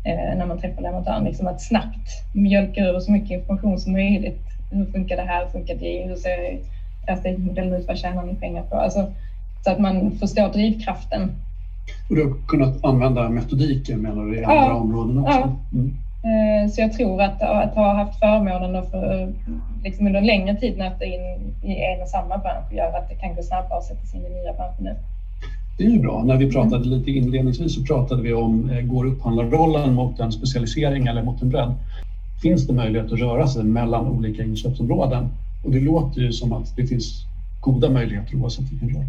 [0.06, 4.40] Eh, när man träffar leverantören, liksom att snabbt mjölka ur så mycket information som möjligt.
[4.72, 5.44] Hur funkar det här?
[5.46, 6.08] Hur funkar det?
[6.08, 6.58] Hur ser
[7.08, 7.88] affärsmodellen ut?
[7.88, 8.76] Vad tjänar ni pengar på?
[8.76, 9.08] Alltså,
[9.64, 11.32] så att man förstår drivkraften.
[12.10, 15.40] Och du har kunnat använda metodiken menar du i andra ja, områden också?
[15.40, 15.56] Ja.
[15.74, 15.94] Mm.
[16.24, 19.34] Eh, så jag tror att, att ha haft förmånen att för,
[19.84, 21.22] liksom under en längre tid nöta in
[21.64, 24.26] i en och samma bransch gör att det kan gå snabbare att sätta sig in
[24.26, 24.96] i nya branscher nu.
[25.78, 26.24] Det är ju bra.
[26.24, 31.08] När vi pratade lite inledningsvis så pratade vi om, eh, går upphandlarrollen mot en specialisering
[31.08, 31.74] eller mot en bredd?
[32.42, 35.30] Finns det möjlighet att röra sig mellan olika inköpsområden?
[35.64, 37.26] Och det låter ju som att det finns
[37.62, 39.06] goda möjligheter oavsett vilken roll.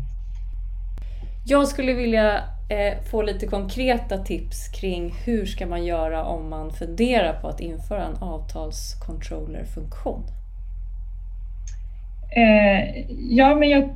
[1.44, 2.36] Jag skulle vilja
[2.68, 7.60] eh, få lite konkreta tips kring hur ska man göra om man funderar på att
[7.60, 10.22] införa en avtalscontrollerfunktion?
[12.36, 13.90] Eh, ja, men jag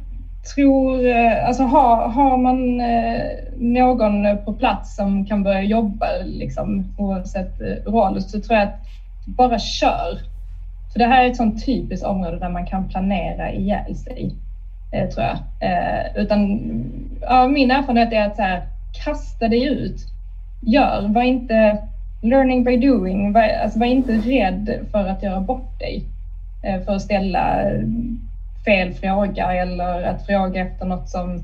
[0.55, 3.23] tror, eh, alltså har, har man eh,
[3.57, 8.81] någon på plats som kan börja jobba liksom, oavsett eh, roll så tror jag att
[9.27, 10.19] bara kör.
[10.93, 14.35] För det här är ett sånt typiskt område där man kan planera ihjäl sig,
[14.95, 15.39] Eh, tror jag.
[15.61, 16.61] Eh, utan
[17.21, 18.63] ja, min erfarenhet är att så här,
[19.05, 19.97] kasta dig ut.
[20.63, 21.79] Gör, var inte
[22.23, 26.05] learning by doing, var, alltså var inte rädd för att göra bort dig.
[26.63, 27.61] Eh, för att ställa
[28.65, 31.43] fel fråga eller att fråga efter något som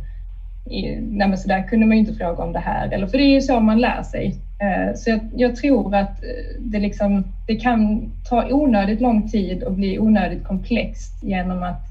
[0.65, 2.89] nej men så där kunde man ju inte fråga om det här.
[2.93, 4.35] Eller, för det är ju så man lär sig.
[4.95, 6.21] Så jag, jag, tror att
[6.59, 11.90] det, liksom, det kan ta onödigt lång tid och bli onödigt komplext genom att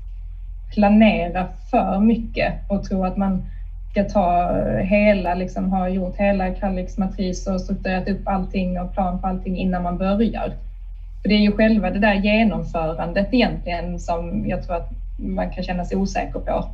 [0.73, 3.43] planera för mycket och tro att man
[3.91, 9.21] ska ta hela, liksom ha gjort hela Kalix matris och strukturerat upp allting och plan
[9.21, 10.53] på allting innan man börjar.
[11.21, 15.63] För det är ju själva det där genomförandet egentligen som jag tror att man kan
[15.63, 16.65] känna sig osäker på.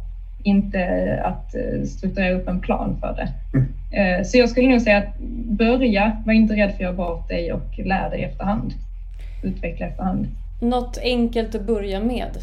[0.44, 0.82] Inte
[1.24, 3.28] att eh, strukturera upp en plan för det.
[3.58, 4.20] Mm.
[4.20, 5.20] Eh, så jag skulle nog säga att
[5.58, 8.74] börja, var inte rädd för att göra bort dig och lär dig efterhand.
[9.44, 10.28] Utveckla efterhand.
[10.62, 12.38] Något enkelt att börja med?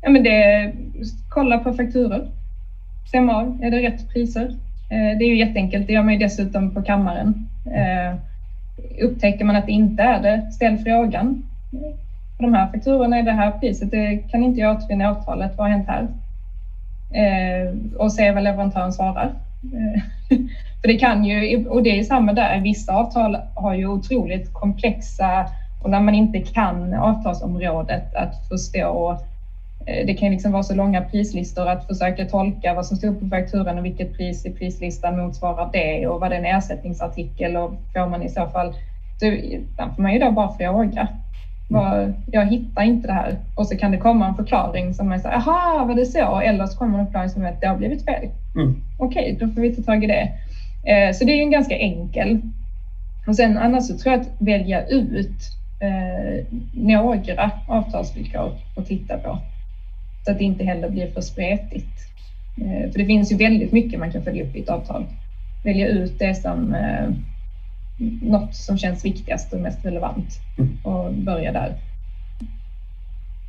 [0.00, 0.72] Ja, men det
[1.28, 2.26] kolla på fakturor.
[3.08, 4.44] Stämma av, är det rätt priser?
[4.90, 7.34] Eh, det är ju jätteenkelt, det gör man ju dessutom på kammaren.
[7.74, 8.14] Eh,
[9.04, 11.42] upptäcker man att det inte är det, ställ frågan
[12.36, 15.52] på de här fakturorna är det här priset, det kan inte jag återfinna i avtalet,
[15.56, 16.08] vad har hänt här?
[17.10, 19.30] Eh, och se vad leverantören svarar.
[20.80, 25.46] För det kan ju, och det är samma där, vissa avtal har ju otroligt komplexa
[25.82, 29.16] och när man inte kan avtalsområdet att förstå
[30.06, 33.78] det kan liksom vara så långa prislistor att försöka tolka vad som stod på fakturan
[33.78, 38.06] och vilket pris i prislistan motsvarar det och vad det är en ersättningsartikel och får
[38.06, 38.72] man i så fall,
[39.20, 39.26] så
[39.94, 41.08] får man ju då bara fråga.
[41.70, 43.36] Var, jag hittar inte det här.
[43.54, 46.40] Och så kan det komma en förklaring som är så aha, var det så?
[46.40, 48.28] Eller så kommer en förklaring som är att det har blivit fel.
[48.54, 48.82] Mm.
[48.98, 50.28] Okej, okay, då får vi ta tag i det.
[50.92, 52.38] Eh, så det är en ganska enkel.
[53.26, 59.38] Och sen annars så tror jag att välja ut eh, några avtalsvillkor att titta på.
[60.28, 62.10] Så att det inte heller blir för spretigt.
[62.60, 65.04] Eh, för det finns ju väldigt mycket man kan följa upp i ett avtal.
[65.64, 67.08] Välja ut det som eh,
[68.22, 70.78] något som känns viktigast och mest relevant mm.
[70.82, 71.74] och börja där.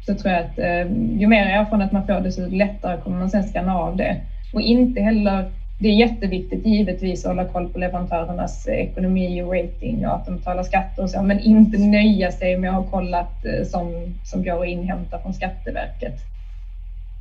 [0.05, 3.43] Så tror jag att eh, ju mer erfarenhet man får desto lättare kommer man sen
[3.43, 4.15] skanna av det.
[4.53, 10.07] Och inte heller, det är jätteviktigt givetvis att hålla koll på leverantörernas ekonomi och rating
[10.07, 13.45] och att de betalar skatter och så, men inte nöja sig med att ha kollat
[13.65, 16.25] som, som går att inhämta från Skatteverket.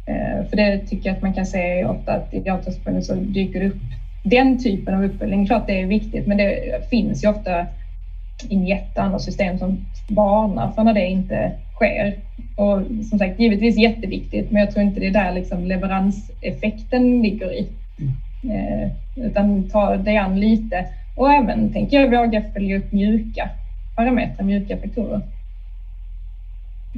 [0.09, 3.61] Eh, för det tycker jag att man kan se ofta att i avtalsprövning så dyker
[3.61, 3.82] det upp
[4.24, 7.66] den typen av uppföljning, klart det är viktigt, men det finns ju ofta
[8.48, 12.14] i jätteandra system som varnar för när det inte sker.
[12.56, 17.52] Och som sagt, givetvis jätteviktigt, men jag tror inte det är där liksom leveranseffekten ligger
[17.52, 17.68] i.
[17.98, 18.56] Mm.
[18.56, 20.86] Eh, utan ta det an lite
[21.16, 23.50] och även, tänker jag, våga följa upp mjuka
[23.96, 25.20] parametrar, mjuka faktorer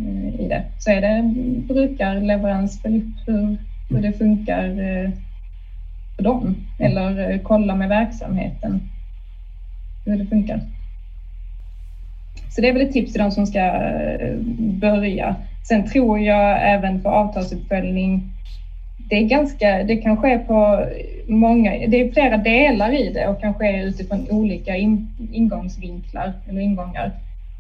[0.07, 0.62] Eh, i det.
[0.78, 1.22] Så är det
[1.68, 3.57] brukarleverans, följ upp hur,
[3.88, 5.11] hur det funkar eh,
[6.16, 8.80] för dem eller eh, kolla med verksamheten
[10.07, 10.61] hur det funkar.
[12.51, 13.80] Så det är väl ett tips till de som ska
[14.80, 15.36] börja.
[15.68, 18.22] Sen tror jag även för avtalsuppföljning,
[19.09, 20.86] det är ganska, det kan ske på
[21.26, 26.61] många, det är flera delar i det och kan ske utifrån olika in, ingångsvinklar eller
[26.61, 27.12] ingångar.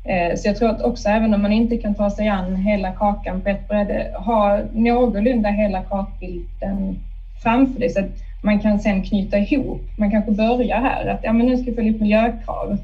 [0.04, 2.92] Eh, så jag tror att också även om man inte kan ta sig an hela
[2.92, 6.98] kakan på ett bräde, ha någorlunda hela kartbilden
[7.42, 8.10] framför dig så att
[8.42, 9.80] man kan sen knyta ihop.
[9.96, 12.76] Man kanske börjar här att ja, men nu ska vi följa upp miljökrav.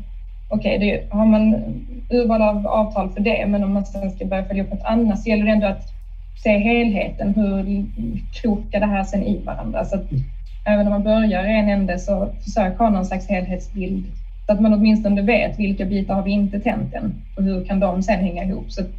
[0.49, 1.55] Okej, okay, har man
[2.11, 5.21] urval av avtal för det, men om man sen ska börja följa upp något annat
[5.21, 5.93] så gäller det ändå att
[6.43, 7.33] se helheten.
[7.33, 7.85] Hur
[8.33, 9.85] krokar det här sen i varandra?
[9.85, 10.05] Så att
[10.65, 14.05] även om man börjar i en ände så försök ha någon slags helhetsbild
[14.47, 17.81] så att man åtminstone vet vilka bitar har vi inte tänt än och hur kan
[17.81, 18.91] de sen hänga ihop så att,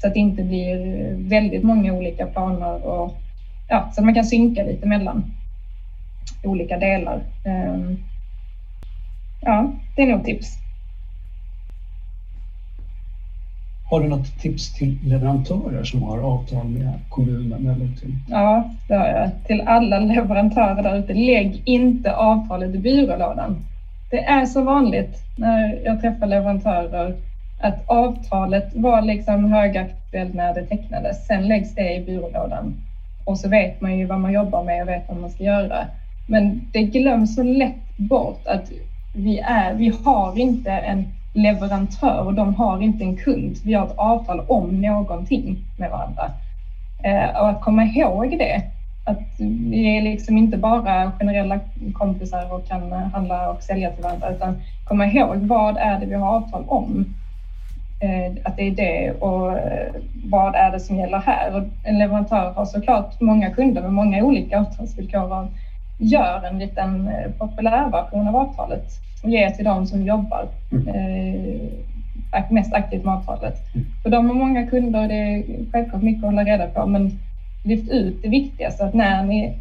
[0.00, 3.16] så att det inte blir väldigt många olika planer och
[3.68, 5.24] ja, så att man kan synka lite mellan
[6.44, 7.22] olika delar.
[7.44, 7.96] Ehm,
[9.40, 10.58] ja, det är nog tips.
[13.90, 17.66] Har du något tips till leverantörer som har avtal med kommunen?
[17.66, 18.16] Eller till...
[18.28, 19.30] Ja, det har jag.
[19.46, 23.56] Till alla leverantörer där ute, lägg inte avtalet i byrålådan.
[24.12, 27.12] Det är så vanligt när jag träffar leverantörer
[27.60, 31.26] att avtalet var liksom högaktuellt när det tecknades.
[31.26, 32.72] Sen läggs det i byrålådan
[33.24, 35.86] och så vet man ju vad man jobbar med och vet vad man ska göra.
[36.28, 38.70] Men det glöms så lätt bort att
[39.14, 41.04] vi, är, vi har inte en
[41.34, 43.58] leverantör och de har inte en kund.
[43.64, 46.30] Vi har ett avtal om någonting med varandra.
[47.04, 48.60] Eh, och att komma ihåg det,
[49.04, 49.40] att
[49.70, 51.58] vi är liksom inte bara generella
[51.92, 56.14] kompisar och kan handla och sälja till varandra, utan komma ihåg vad är det vi
[56.14, 57.14] har avtal om?
[58.02, 59.92] Eh, att det är det och eh,
[60.30, 61.56] vad är det som gäller här?
[61.56, 65.46] Och en leverantör har såklart många kunder med många olika avtalsvillkor och
[65.98, 68.84] gör en liten eh, populärversion av avtalet
[69.22, 71.70] och ger till de som jobbar mm.
[72.48, 73.54] mest aktivt med avtalet.
[73.74, 73.86] Mm.
[74.02, 75.42] För de har många kunder och det är
[75.72, 77.10] självklart mycket att hålla reda på men
[77.62, 79.58] lyft ut det viktigaste att när ni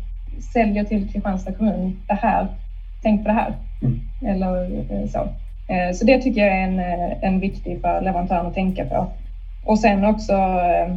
[0.54, 2.48] säljer till Kristianstad kommun, det här,
[3.02, 3.54] tänk på det här.
[3.82, 4.00] Mm.
[4.26, 5.28] Eller så.
[5.68, 9.08] Eh, så det tycker jag är en, eh, en viktig för leverantören att tänka på.
[9.66, 10.96] Och sen också eh,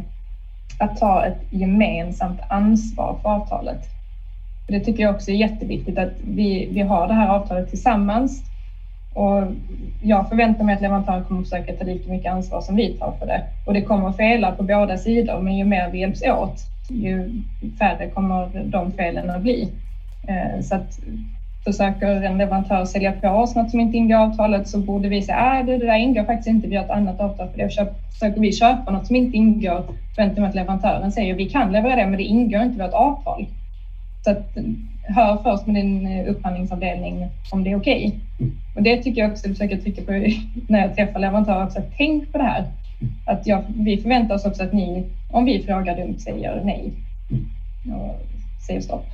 [0.79, 3.79] att ta ett gemensamt ansvar för avtalet.
[4.67, 8.43] Det tycker jag också är jätteviktigt att vi, vi har det här avtalet tillsammans.
[9.13, 9.43] Och
[10.03, 13.11] jag förväntar mig att leverantören kommer att försöka ta lika mycket ansvar som vi tar
[13.19, 13.43] för det.
[13.65, 17.41] Och det kommer att fela på båda sidor, men ju mer vi hjälps åt, ju
[17.79, 19.69] färre kommer de felen att bli.
[20.61, 20.99] Så att
[21.63, 25.21] försöker en leverantör sälja på oss något som inte ingår i avtalet så borde vi
[25.21, 27.69] säga att det, det där ingår faktiskt inte, vi har ett annat avtal för det.
[28.13, 29.83] Försöker vi köpa något som inte ingår
[30.15, 32.93] förväntar mig att leverantören säger vi kan leverera det men det ingår inte i vårt
[32.93, 33.45] avtal.
[34.23, 34.57] Så att,
[35.03, 38.05] hör först med din eh, upphandlingsavdelning om det är okej.
[38.05, 38.11] Okay.
[38.39, 38.51] Mm.
[38.75, 40.11] Och det tycker jag också, försöker trycka på
[40.67, 42.63] när jag träffar leverantörer också, att tänk på det här.
[43.25, 46.93] Att jag, vi förväntar oss också att ni, om vi frågar dumt, säger nej
[47.95, 48.21] och
[48.67, 49.05] säger stopp.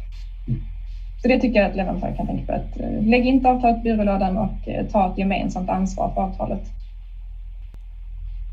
[1.22, 2.54] Så det tycker jag att leverantören kan tänka på.
[2.54, 6.62] Att eh, lägg inte avtalet i byrålådan och eh, ta ett gemensamt ansvar för avtalet.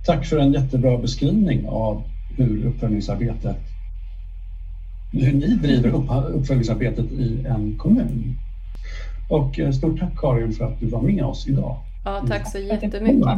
[0.06, 2.02] Tack för en jättebra beskrivning av
[2.36, 3.56] hur uppföljningsarbetet
[5.12, 5.88] hur ni driver
[6.34, 8.38] uppföljningsarbetet i en kommun.
[9.28, 11.76] Och eh, stort tack Karin för att du var med oss idag.
[12.04, 13.28] Ja, tack så jättemycket.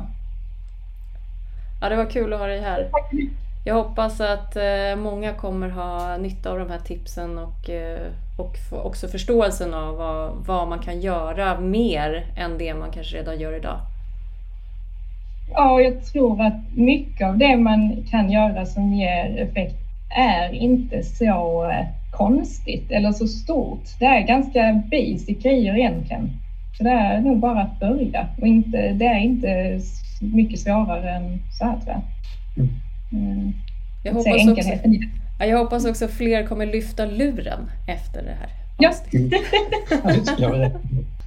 [1.81, 2.89] Ja, det var kul att ha dig här.
[3.65, 4.57] Jag hoppas att
[4.97, 7.71] många kommer ha nytta av de här tipsen och
[8.41, 13.41] och också förståelsen av vad, vad man kan göra mer än det man kanske redan
[13.41, 13.81] gör idag.
[15.53, 19.77] Ja, jag tror att mycket av det man kan göra som ger effekt
[20.17, 23.85] är inte så eh, konstigt eller så stort.
[23.99, 26.31] Det är ganska basic grejer egentligen.
[26.79, 29.81] Så det är nog bara att börja och inte, det är inte
[30.21, 32.03] mycket svårare än så här tror jag.
[32.57, 32.71] Mm.
[33.13, 33.53] mm.
[34.03, 34.71] Jag hoppas också,
[35.39, 38.51] Ja, jag hoppas också fler kommer lyfta luren efter det här.
[38.79, 38.93] Ja.
[39.13, 39.31] Mm.